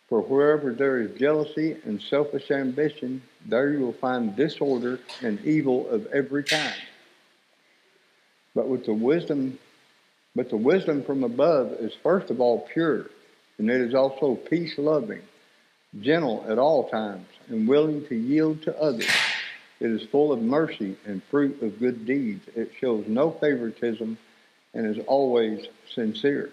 [0.10, 5.88] For wherever there is jealousy and selfish ambition, there you will find disorder and evil
[5.90, 6.76] of every kind.
[8.54, 9.60] But with the wisdom,
[10.36, 13.06] but the wisdom from above is first of all pure,
[13.58, 15.22] and it is also peace loving
[16.02, 19.10] gentle at all times, and willing to yield to others.
[19.80, 22.48] It is full of mercy and fruit of good deeds.
[22.56, 24.18] It shows no favoritism
[24.74, 26.50] and is always sincere.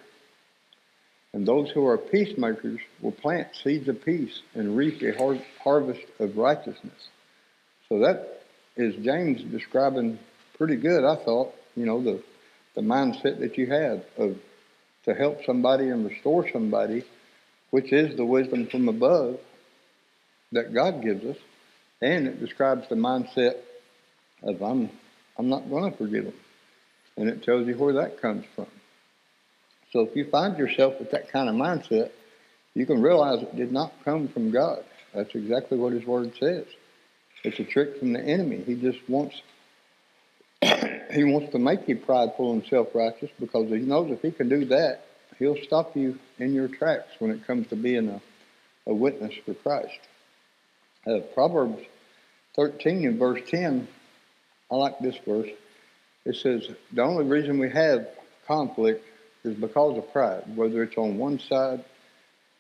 [1.33, 6.03] And those who are peacemakers will plant seeds of peace and reap a har- harvest
[6.19, 7.09] of righteousness.
[7.89, 8.43] So that
[8.77, 10.19] is James describing
[10.59, 12.23] pretty good, I thought, you know, the,
[12.75, 14.39] the mindset that you have of
[15.05, 17.05] to help somebody and restore somebody
[17.73, 19.41] which is the wisdom from above
[20.53, 21.39] that God gives us,
[22.03, 23.57] and it describes the mindset
[24.43, 24.91] of I'm
[25.39, 26.35] I'm not going to forgive them,
[27.17, 28.67] and it tells you where that comes from.
[29.91, 32.11] So if you find yourself with that kind of mindset,
[32.75, 34.85] you can realize it did not come from God.
[35.15, 36.67] That's exactly what His Word says.
[37.43, 38.63] It's a trick from the enemy.
[38.65, 39.41] He just wants
[40.63, 44.67] he wants to make you prideful and self-righteous because he knows if he can do
[44.67, 45.05] that,
[45.43, 48.23] He'll stop you in your tracks when it comes to being a,
[48.87, 49.99] a witness for Christ.
[51.05, 51.83] Uh, Proverbs
[52.55, 53.89] 13 and verse 10,
[54.71, 55.49] I like this verse.
[56.25, 58.07] It says, The only reason we have
[58.47, 59.05] conflict
[59.43, 61.85] is because of pride, whether it's on one side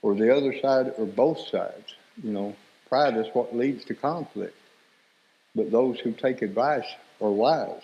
[0.02, 1.94] or the other side or both sides.
[2.20, 2.56] You know,
[2.88, 4.56] pride is what leads to conflict.
[5.54, 7.82] But those who take advice are wise.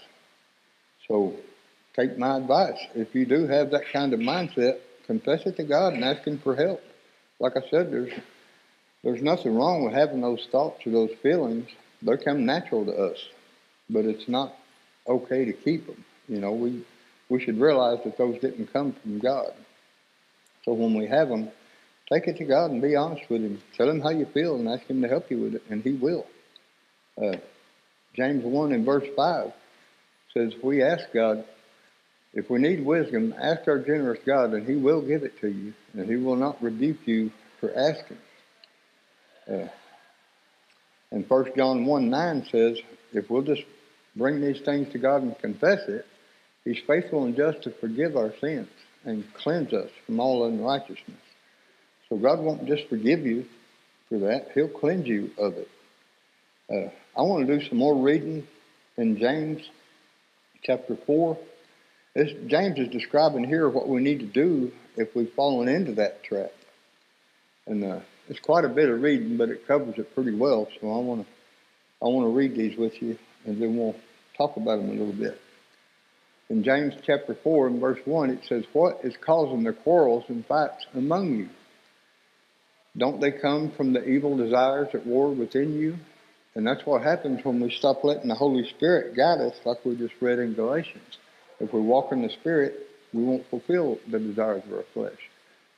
[1.06, 1.36] So
[1.94, 2.84] take my advice.
[2.96, 6.38] If you do have that kind of mindset, confess it to God and ask Him
[6.38, 6.80] for help.
[7.40, 8.12] Like I said, there's
[9.02, 11.68] there's nothing wrong with having those thoughts or those feelings.
[12.02, 13.18] They come natural to us,
[13.90, 14.54] but it's not
[15.08, 16.04] okay to keep them.
[16.28, 16.84] You know, we
[17.28, 19.52] we should realize that those didn't come from God.
[20.64, 21.50] So when we have them,
[22.12, 23.62] take it to God and be honest with Him.
[23.76, 25.92] Tell Him how you feel and ask Him to help you with it, and He
[25.92, 26.26] will.
[27.20, 27.38] Uh,
[28.14, 29.52] James 1 in verse 5
[30.34, 31.44] says, We ask God,
[32.34, 35.72] if we need wisdom, ask our generous God, and He will give it to you,
[35.94, 38.18] and He will not rebuke you for asking.
[39.50, 39.68] Uh,
[41.10, 42.78] and 1 John 1 9 says,
[43.12, 43.62] If we'll just
[44.14, 46.04] bring these things to God and confess it,
[46.64, 48.68] He's faithful and just to forgive our sins
[49.04, 51.20] and cleanse us from all unrighteousness.
[52.08, 53.46] So God won't just forgive you
[54.08, 55.68] for that, He'll cleanse you of it.
[56.70, 58.46] Uh, I want to do some more reading
[58.98, 59.62] in James
[60.62, 61.38] chapter 4.
[62.18, 66.24] This, James is describing here what we need to do if we've fallen into that
[66.24, 66.50] trap.
[67.64, 70.66] And uh, it's quite a bit of reading, but it covers it pretty well.
[70.80, 71.26] So I want to
[72.02, 73.94] I want to read these with you, and then we'll
[74.36, 75.40] talk about them a little bit.
[76.50, 80.44] In James chapter 4 and verse 1, it says, What is causing the quarrels and
[80.44, 81.48] fights among you?
[82.96, 85.96] Don't they come from the evil desires at war within you?
[86.56, 89.94] And that's what happens when we stop letting the Holy Spirit guide us, like we
[89.94, 91.18] just read in Galatians.
[91.60, 95.18] If we walk in the Spirit, we won't fulfill the desires of our flesh.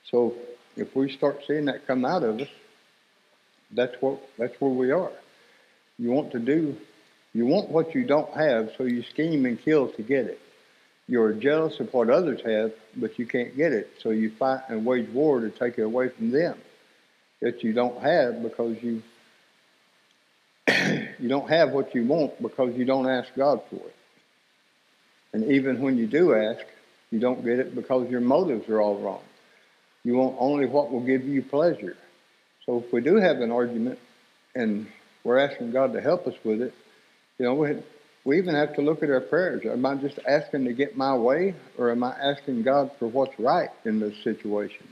[0.04, 0.34] So
[0.76, 2.48] if we start seeing that come out of us,
[3.72, 5.12] that's what that's where we are.
[5.98, 6.76] You want to do
[7.32, 10.40] you want what you don't have, so you scheme and kill to get it.
[11.06, 14.84] You're jealous of what others have, but you can't get it, so you fight and
[14.84, 16.58] wage war to take it away from them.
[17.40, 19.02] That you don't have because you
[21.18, 23.94] you don't have what you want because you don't ask God for it.
[25.32, 26.64] And even when you do ask,
[27.10, 29.22] you don't get it because your motives are all wrong.
[30.04, 31.96] You want only what will give you pleasure.
[32.66, 33.98] So if we do have an argument
[34.54, 34.86] and
[35.24, 36.74] we're asking God to help us with it,
[37.38, 37.82] you know, we,
[38.24, 39.64] we even have to look at our prayers.
[39.66, 43.38] Am I just asking to get my way or am I asking God for what's
[43.38, 44.88] right in this situation?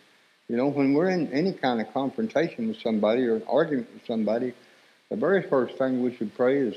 [0.48, 4.07] You know, when we're in any kind of confrontation with somebody or an argument with
[4.07, 4.55] somebody,
[5.11, 6.74] the very first thing we should pray is,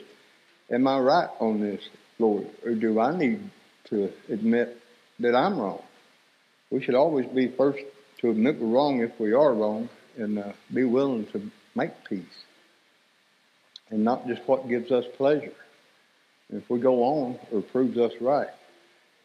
[0.69, 1.81] Am I right on this,
[2.21, 2.47] Lord?
[2.65, 3.49] Or do I need
[3.89, 4.77] to admit
[5.19, 5.81] that I'm wrong?
[6.69, 7.79] We should always be first
[8.21, 12.25] to admit we're wrong if we are wrong and uh, be willing to make peace
[13.91, 15.53] and not just what gives us pleasure.
[16.49, 18.49] If we go on, or proves us right.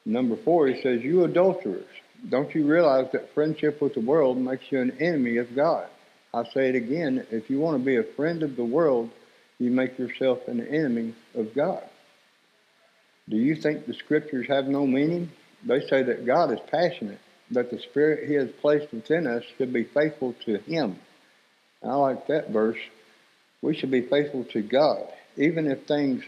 [0.04, 1.86] Number four, he says, You adulterers,
[2.28, 5.88] don't you realize that friendship with the world makes you an enemy of God?
[6.34, 9.10] I say it again if you want to be a friend of the world,
[9.58, 11.82] you make yourself an enemy of God.
[13.28, 15.30] Do you think the scriptures have no meaning?
[15.64, 17.18] They say that God is passionate,
[17.50, 20.98] that the Spirit He has placed within us should be faithful to Him.
[21.82, 22.78] I like that verse.
[23.62, 26.24] We should be faithful to God, even if things,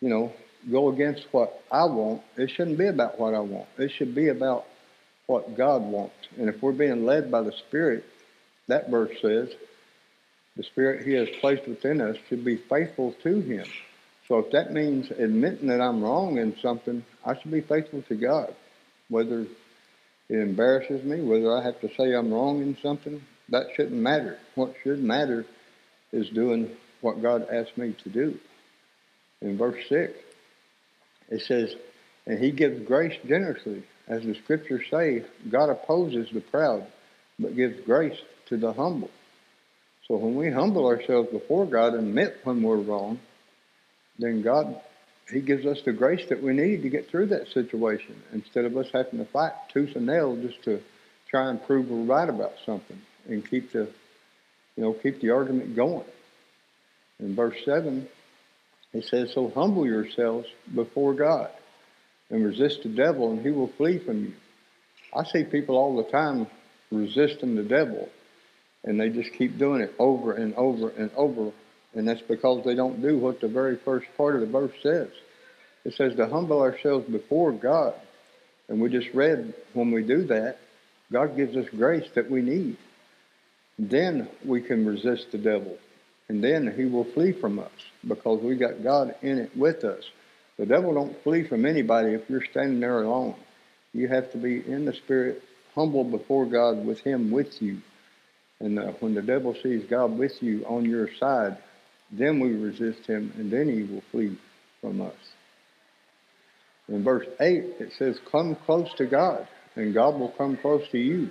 [0.00, 0.32] you know,
[0.70, 2.22] go against what I want.
[2.36, 3.68] It shouldn't be about what I want.
[3.78, 4.66] It should be about
[5.26, 6.16] what God wants.
[6.36, 8.04] And if we're being led by the Spirit,
[8.66, 9.48] that verse says,
[10.56, 13.64] the Spirit He has placed within us should be faithful to Him.
[14.30, 18.14] So if that means admitting that I'm wrong in something, I should be faithful to
[18.14, 18.54] God.
[19.08, 19.48] Whether it
[20.36, 24.38] embarrasses me, whether I have to say I'm wrong in something, that shouldn't matter.
[24.54, 25.46] What should matter
[26.12, 28.38] is doing what God asked me to do.
[29.42, 30.12] In verse 6,
[31.30, 31.74] it says,
[32.24, 33.82] And He gives grace generously.
[34.06, 36.86] As the scriptures say, God opposes the proud,
[37.36, 39.10] but gives grace to the humble.
[40.06, 43.18] So when we humble ourselves before God and admit when we're wrong,
[44.20, 44.80] then God,
[45.30, 48.76] He gives us the grace that we need to get through that situation instead of
[48.76, 50.80] us having to fight tooth and nail just to
[51.28, 53.88] try and prove we're right about something and keep the,
[54.76, 56.04] you know, keep the argument going.
[57.18, 58.08] In verse 7,
[58.92, 61.50] it says, So humble yourselves before God
[62.30, 64.32] and resist the devil, and he will flee from you.
[65.14, 66.46] I see people all the time
[66.90, 68.08] resisting the devil
[68.84, 71.52] and they just keep doing it over and over and over.
[71.94, 75.08] And that's because they don't do what the very first part of the verse says.
[75.84, 77.94] It says to humble ourselves before God.
[78.68, 80.58] And we just read when we do that,
[81.12, 82.76] God gives us grace that we need.
[83.78, 85.76] Then we can resist the devil.
[86.28, 87.72] And then he will flee from us
[88.06, 90.04] because we got God in it with us.
[90.58, 93.34] The devil don't flee from anybody if you're standing there alone.
[93.92, 95.42] You have to be in the spirit,
[95.74, 97.80] humble before God with Him with you.
[98.60, 101.56] And uh, when the devil sees God with you on your side,
[102.12, 104.38] then we resist him, and then he will flee
[104.80, 105.14] from us.
[106.88, 109.46] In verse 8, it says, Come close to God,
[109.76, 111.30] and God will come close to you.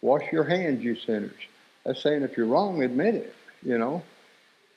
[0.00, 1.36] Wash your hands, you sinners.
[1.84, 4.02] That's saying if you're wrong, admit it, you know.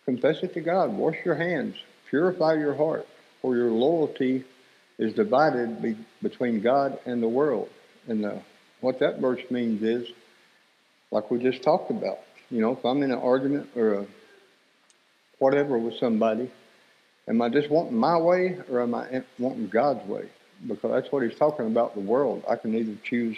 [0.05, 0.91] Confess it to God.
[0.93, 1.75] Wash your hands.
[2.09, 3.05] Purify your heart,
[3.41, 4.43] for your loyalty
[4.97, 7.69] is divided be, between God and the world.
[8.07, 8.39] And uh,
[8.81, 10.07] what that verse means is,
[11.11, 12.19] like we just talked about,
[12.49, 14.07] you know, if I'm in an argument or a
[15.41, 16.51] whatever with somebody,
[17.27, 20.29] am I just wanting my way or am I wanting God's way?
[20.67, 22.43] Because that's what he's talking about the world.
[22.47, 23.35] I can either choose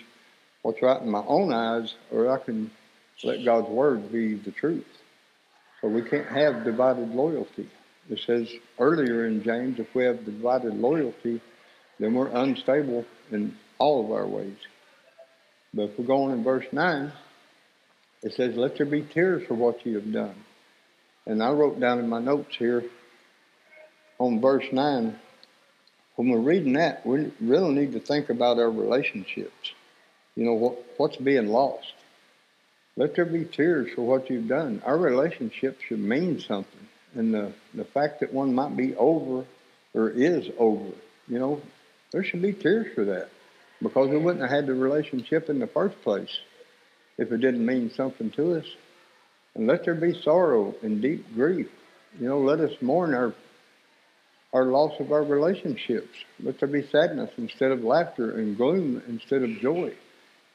[0.62, 2.70] what's right in my own eyes or I can
[3.24, 4.86] let God's word be the truth.
[5.80, 7.70] So we can't have divided loyalty.
[8.10, 8.50] It says
[8.80, 11.42] earlier in James, if we have divided loyalty,
[12.00, 14.58] then we're unstable in all of our ways.
[15.74, 17.14] But if we go on in verse 9,
[18.24, 20.36] it says, Let there be tears for what you have done.
[21.26, 22.84] And I wrote down in my notes here
[24.20, 25.20] on verse 9,
[26.16, 29.74] when we're reading that, we really need to think about our relationships.
[30.36, 31.94] You know, what, what's being lost?
[32.96, 34.82] Let there be tears for what you've done.
[34.86, 36.88] Our relationship should mean something.
[37.16, 39.46] And the, the fact that one might be over
[39.94, 40.92] or is over,
[41.28, 41.62] you know,
[42.12, 43.30] there should be tears for that
[43.82, 46.40] because we wouldn't have had the relationship in the first place
[47.18, 48.66] if it didn't mean something to us.
[49.56, 51.70] And let there be sorrow and deep grief.
[52.20, 53.34] You know, let us mourn our
[54.54, 56.16] our loss of our relationships.
[56.40, 59.94] Let there be sadness instead of laughter and gloom instead of joy.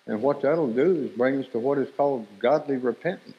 [0.07, 3.35] And what that'll do is bring us to what is called godly repentance.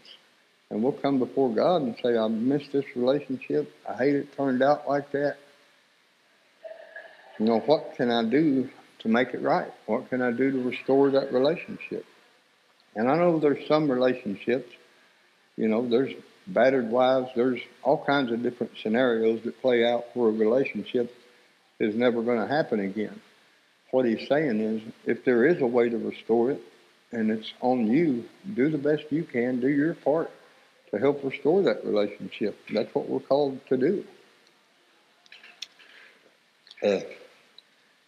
[0.70, 3.72] And we'll come before God and say, I missed this relationship.
[3.90, 5.38] I hate it turned out like that.
[7.40, 9.72] You know, what can I do to make it right?
[9.88, 12.06] What can I do to restore that relationship?
[12.96, 14.70] And I know there's some relationships,
[15.60, 16.14] you know, there's
[16.48, 21.14] battered wives, there's all kinds of different scenarios that play out where a relationship
[21.82, 23.20] is never going to happen again.
[23.92, 26.62] What he's saying is if there is a way to restore it
[27.12, 28.24] and it's on you,
[28.56, 30.32] do the best you can, do your part
[30.92, 32.58] to help restore that relationship.
[32.74, 34.06] That's what we're called to do.
[36.82, 37.02] Uh,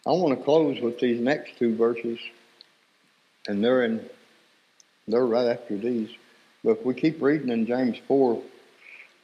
[0.06, 2.18] I want to close with these next two verses,
[3.46, 4.08] and they're in
[5.06, 6.08] they're right after these.
[6.64, 8.40] But if we keep reading in James 4,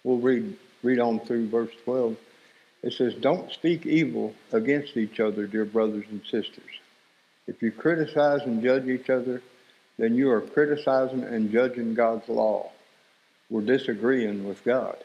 [0.04, 2.16] we'll read, read on through verse 12.
[2.82, 6.80] It says, Don't speak evil against each other, dear brothers and sisters.
[7.46, 9.42] If you criticize and judge each other,
[9.98, 12.70] then you are criticizing and judging God's law.
[13.50, 14.96] We're disagreeing with God.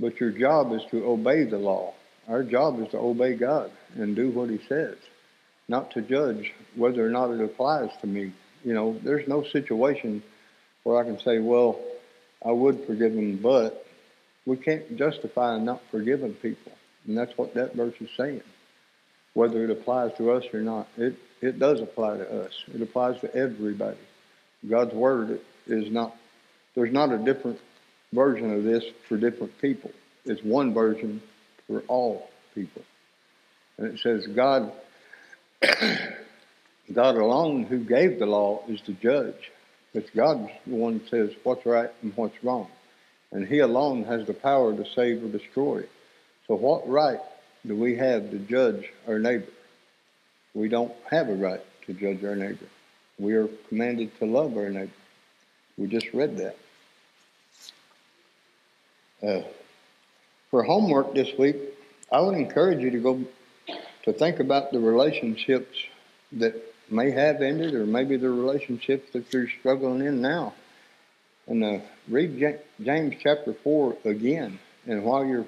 [0.00, 1.94] But your job is to obey the law.
[2.28, 4.96] Our job is to obey God and do what He says,
[5.68, 8.32] not to judge whether or not it applies to me.
[8.64, 10.22] You know, there's no situation
[10.84, 11.80] where I can say, well,
[12.44, 13.86] I would forgive them, but
[14.44, 16.72] we can't justify not forgiving people.
[17.06, 18.42] And that's what that verse is saying.
[19.34, 22.52] Whether it applies to us or not, it, it does apply to us.
[22.74, 23.98] It applies to everybody.
[24.68, 26.14] God's word is not,
[26.74, 27.58] there's not a different
[28.12, 29.90] version of this for different people.
[30.24, 31.22] It's one version
[31.66, 32.82] for all people.
[33.78, 34.72] And it says, God,
[36.92, 39.50] God alone who gave the law is the judge.
[39.94, 42.68] It's God the one who says what's right and what's wrong.
[43.30, 45.84] And He alone has the power to save or destroy.
[46.46, 47.20] So, what right
[47.66, 49.46] do we have to judge our neighbor?
[50.54, 52.66] We don't have a right to judge our neighbor.
[53.18, 54.92] We are commanded to love our neighbor.
[55.76, 56.56] We just read that.
[59.22, 59.42] Uh,
[60.50, 61.56] for homework this week,
[62.10, 63.24] I would encourage you to go
[64.04, 65.78] to think about the relationships
[66.32, 70.54] that may have ended, or maybe the relationships that you're struggling in now.
[71.46, 71.78] And uh,
[72.08, 75.46] read James chapter four again, and while you're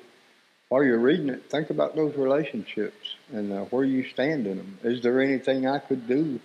[0.68, 4.78] while you're reading it, think about those relationships and uh, where you stand in them.
[4.82, 6.40] Is there anything I could do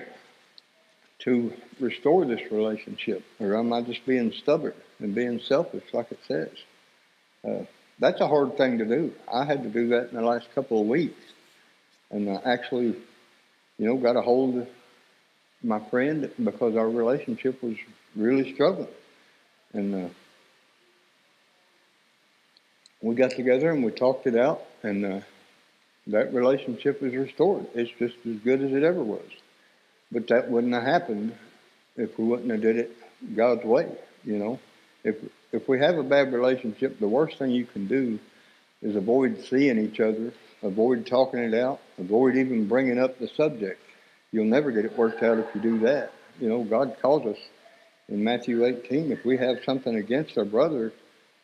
[1.20, 6.20] to restore this relationship, or am I just being stubborn and being selfish, like it
[6.28, 6.50] says?
[7.48, 7.66] Uh,
[8.00, 9.14] that's a hard thing to do.
[9.32, 11.22] I had to do that in the last couple of weeks,
[12.10, 12.96] and uh, actually
[13.80, 14.68] you know, got a hold of
[15.64, 17.78] my friend because our relationship was
[18.16, 18.90] really struggling.
[19.74, 20.10] And uh,
[23.02, 25.20] we got together and we talked it out, and uh,
[26.08, 27.66] that relationship is restored.
[27.74, 29.26] It's just as good as it ever was.
[30.12, 31.34] But that wouldn't have happened
[31.96, 32.92] if we wouldn't have did it
[33.36, 33.88] God's way.
[34.26, 34.60] You know,
[35.04, 35.16] if
[35.52, 38.20] if we have a bad relationship, the worst thing you can do
[38.82, 43.80] is avoid seeing each other, avoid talking it out, Avoid even bringing up the subject.
[44.32, 46.12] You'll never get it worked out if you do that.
[46.40, 47.38] You know, God calls us
[48.08, 49.12] in Matthew 18.
[49.12, 50.94] If we have something against our brother,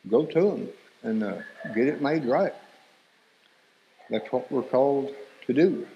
[0.09, 0.69] go to him
[1.03, 1.37] and uh,
[1.73, 2.53] get it made right.
[4.09, 5.13] That's what we're called
[5.47, 5.87] to do.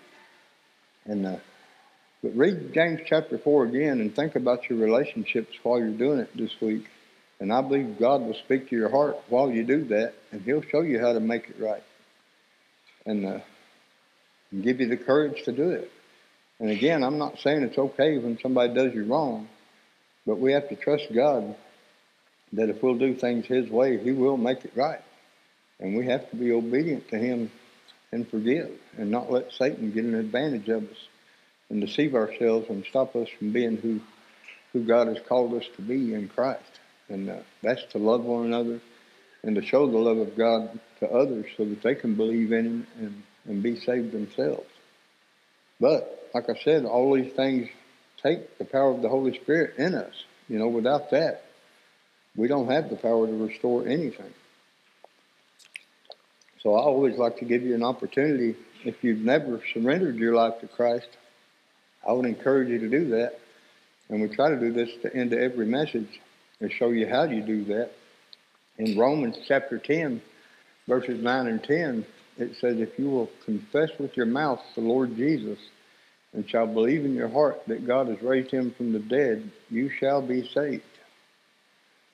[1.05, 1.37] And uh,
[2.21, 6.35] but read James chapter four again and think about your relationships while you're doing it
[6.35, 6.85] this week.
[7.39, 10.61] And I believe God will speak to your heart while you do that, and He'll
[10.61, 11.83] show you how to make it right,
[13.05, 13.39] and, uh,
[14.51, 15.91] and give you the courage to do it.
[16.59, 19.47] And again, I'm not saying it's okay when somebody does you wrong,
[20.25, 21.55] but we have to trust God
[22.53, 25.01] that if we'll do things His way, He will make it right.
[25.79, 27.51] And we have to be obedient to Him
[28.11, 30.97] and forgive and not let Satan get an advantage of us
[31.69, 34.01] and deceive ourselves and stop us from being who,
[34.73, 36.63] who God has called us to be in Christ.
[37.07, 38.81] And uh, that's to love one another
[39.43, 42.65] and to show the love of God to others so that they can believe in
[42.65, 44.69] Him and, and be saved themselves.
[45.81, 47.67] But, like I said, all these things
[48.21, 50.13] take the power of the Holy Spirit in us.
[50.47, 51.43] You know, without that,
[52.35, 54.33] we don't have the power to restore anything.
[56.61, 58.55] So I always like to give you an opportunity.
[58.83, 61.07] If you've never surrendered your life to Christ,
[62.07, 63.39] I would encourage you to do that.
[64.09, 66.19] And we try to do this to end every message
[66.59, 67.91] and show you how you do that.
[68.77, 70.21] In Romans chapter 10,
[70.87, 72.05] verses 9 and 10,
[72.41, 75.59] it says, If you will confess with your mouth the Lord Jesus
[76.33, 79.89] and shall believe in your heart that God has raised him from the dead, you
[79.99, 80.83] shall be saved.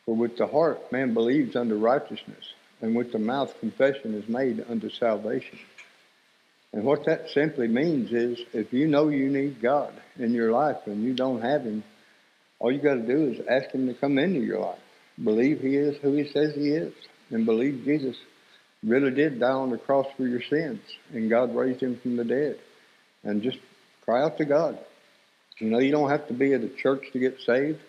[0.05, 4.63] For with the heart man believes unto righteousness, and with the mouth confession is made
[4.69, 5.59] unto salvation.
[6.71, 10.85] And what that simply means is if you know you need God in your life
[10.85, 11.83] and you don't have Him,
[12.59, 14.79] all you got to do is ask Him to come into your life.
[15.21, 16.93] Believe He is who He says He is,
[17.29, 18.17] and believe Jesus
[18.85, 20.81] really did die on the cross for your sins,
[21.11, 22.59] and God raised Him from the dead.
[23.23, 23.57] And just
[24.03, 24.77] cry out to God.
[25.57, 27.79] You know, you don't have to be at a church to get saved.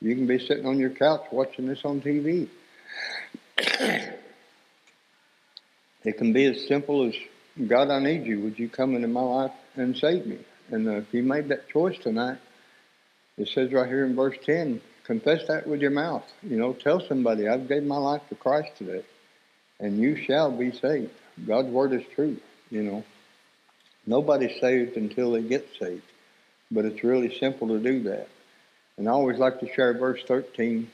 [0.00, 2.48] You can be sitting on your couch watching this on TV.
[3.58, 4.18] it
[6.18, 7.14] can be as simple as
[7.68, 8.40] God, I need you.
[8.40, 10.38] Would you come into my life and save me?
[10.70, 12.38] And uh, if you made that choice tonight,
[13.36, 16.24] it says right here in verse 10, confess that with your mouth.
[16.42, 19.04] You know, tell somebody, I've gave my life to Christ today,
[19.80, 21.12] and you shall be saved.
[21.46, 22.36] God's word is true,
[22.70, 23.04] you know.
[24.06, 26.02] Nobody's saved until they get saved,
[26.70, 28.28] but it's really simple to do that.
[28.96, 30.90] And I always like to share verse 13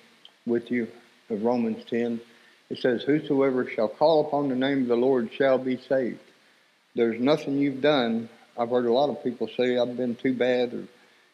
[0.47, 0.89] with you
[1.31, 2.21] of Romans 10.
[2.71, 6.21] It says, Whosoever shall call upon the name of the Lord shall be saved
[6.97, 8.29] there's nothing you've done.
[8.59, 10.85] I've heard a lot of people say I've been too bad or,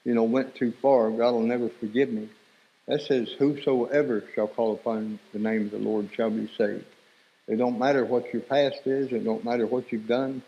[0.05, 1.11] you know, went too far.
[1.11, 2.29] God will never forgive me.
[2.89, 6.85] That says, whosoever shall call upon the name of the Lord shall be saved.
[7.53, 9.13] It don't matter what your past is.
[9.13, 10.43] It don't matter what you've done.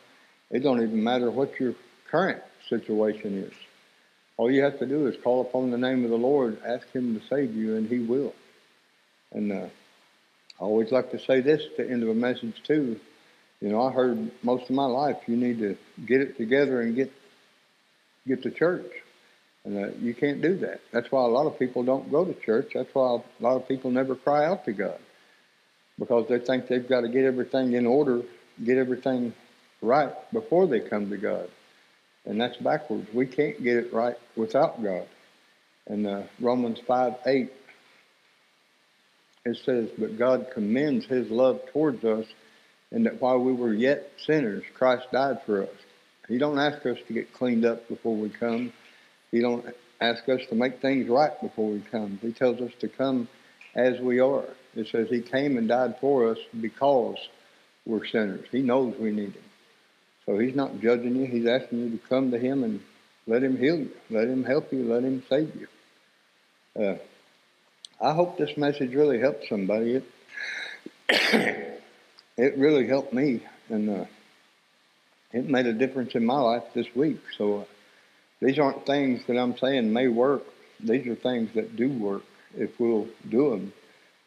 [0.51, 1.75] It don't even matter what your
[2.11, 3.53] current situation is.
[4.39, 7.21] All you have to do is call upon the name of the Lord, ask Him
[7.21, 8.33] to save you, and He will.
[9.33, 9.67] And uh,
[10.59, 12.99] I always like to say this at the end of a message too.
[13.61, 15.77] You know, I heard most of my life you need to
[16.07, 17.13] get it together and get
[18.27, 18.91] get to church,
[19.67, 20.81] and uh, you can't do that.
[20.91, 22.71] That's why a lot of people don't go to church.
[22.73, 24.99] That's why a lot of people never cry out to God
[25.99, 28.23] because they think they've got to get everything in order,
[28.65, 29.35] get everything
[29.83, 31.49] right before they come to God,
[32.25, 33.09] and that's backwards.
[33.13, 35.07] We can't get it right without God.
[35.87, 37.53] And uh, Romans five eight
[39.45, 42.27] it says, "But God commends His love towards us."
[42.95, 45.77] and that while we were yet sinners, Christ died for us.
[46.29, 48.73] He don't ask us to get cleaned up before we come.
[49.33, 49.67] He don't
[50.01, 52.21] ask us to make things right before we come.
[52.23, 53.29] He tells us to come
[53.75, 54.45] as we are.
[54.75, 57.17] It says he came and died for us because
[57.87, 58.47] we're sinners.
[58.51, 59.43] He knows we need him.
[60.27, 61.27] So he's not judging you.
[61.27, 62.81] He's asking you to come to him and
[63.27, 63.91] let him heal you.
[64.11, 64.85] Let him help you.
[64.85, 65.69] Let him save you.
[66.83, 66.97] Uh,
[68.01, 69.97] I hope this message really helped somebody.
[69.97, 70.05] It
[72.37, 74.05] it really helped me, and uh,
[75.33, 77.21] it made a difference in my life this week.
[77.39, 77.65] So uh,
[78.41, 80.43] these aren't things that I'm saying may work.
[80.81, 82.23] These are things that do work
[82.57, 83.73] if we'll do them.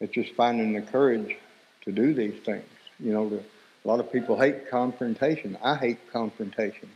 [0.00, 1.36] It's just finding the courage
[1.82, 2.68] to do these things.
[2.98, 5.58] You know, the, a lot of people hate confrontation.
[5.62, 6.88] I hate confrontation.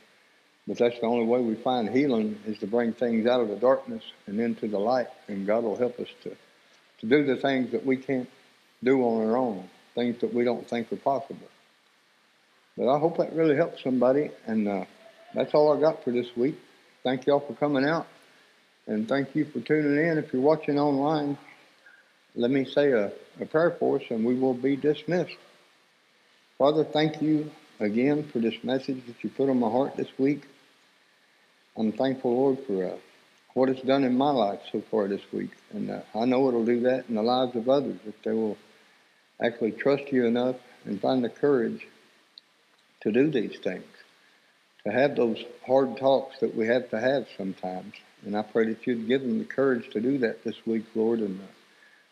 [0.67, 3.57] But that's the only way we find healing is to bring things out of the
[3.57, 5.09] darkness and into the light.
[5.27, 6.31] And God will help us to,
[7.01, 8.29] to do the things that we can't
[8.83, 11.49] do on our own things that we don't think are possible.
[12.77, 14.85] But I hope that really helps somebody, and uh,
[15.35, 16.59] that's all I got for this week.
[17.03, 18.07] Thank y'all for coming out,
[18.87, 20.19] and thank you for tuning in.
[20.19, 21.39] If you're watching online,
[22.35, 25.37] let me say a, a prayer for us, and we will be dismissed.
[26.59, 30.43] Father, thank you again for this message that you put on my heart this week.
[31.77, 32.97] I'm thankful, Lord, for uh,
[33.55, 35.51] what it's done in my life so far this week.
[35.73, 38.59] And uh, I know it'll do that in the lives of others if they will
[39.43, 41.87] actually trust you enough and find the courage
[43.03, 43.85] to do these things,
[44.85, 47.95] to have those hard talks that we have to have sometimes.
[48.25, 51.21] And I pray that you'd give them the courage to do that this week, Lord,
[51.21, 51.45] and uh,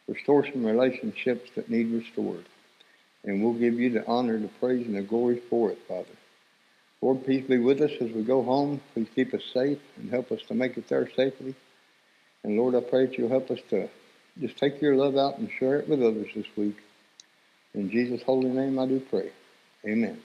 [0.09, 2.45] restore some relationships that need restored.
[3.25, 6.09] And we'll give you the honor, the praise, and the glory for it, Father.
[7.01, 8.81] Lord, please be with us as we go home.
[8.93, 11.55] Please keep us safe and help us to make it there safely.
[12.43, 13.89] And Lord, I pray that you'll help us to
[14.39, 16.77] just take your love out and share it with others this week.
[17.75, 19.31] In Jesus' holy name I do pray.
[19.87, 20.21] Amen.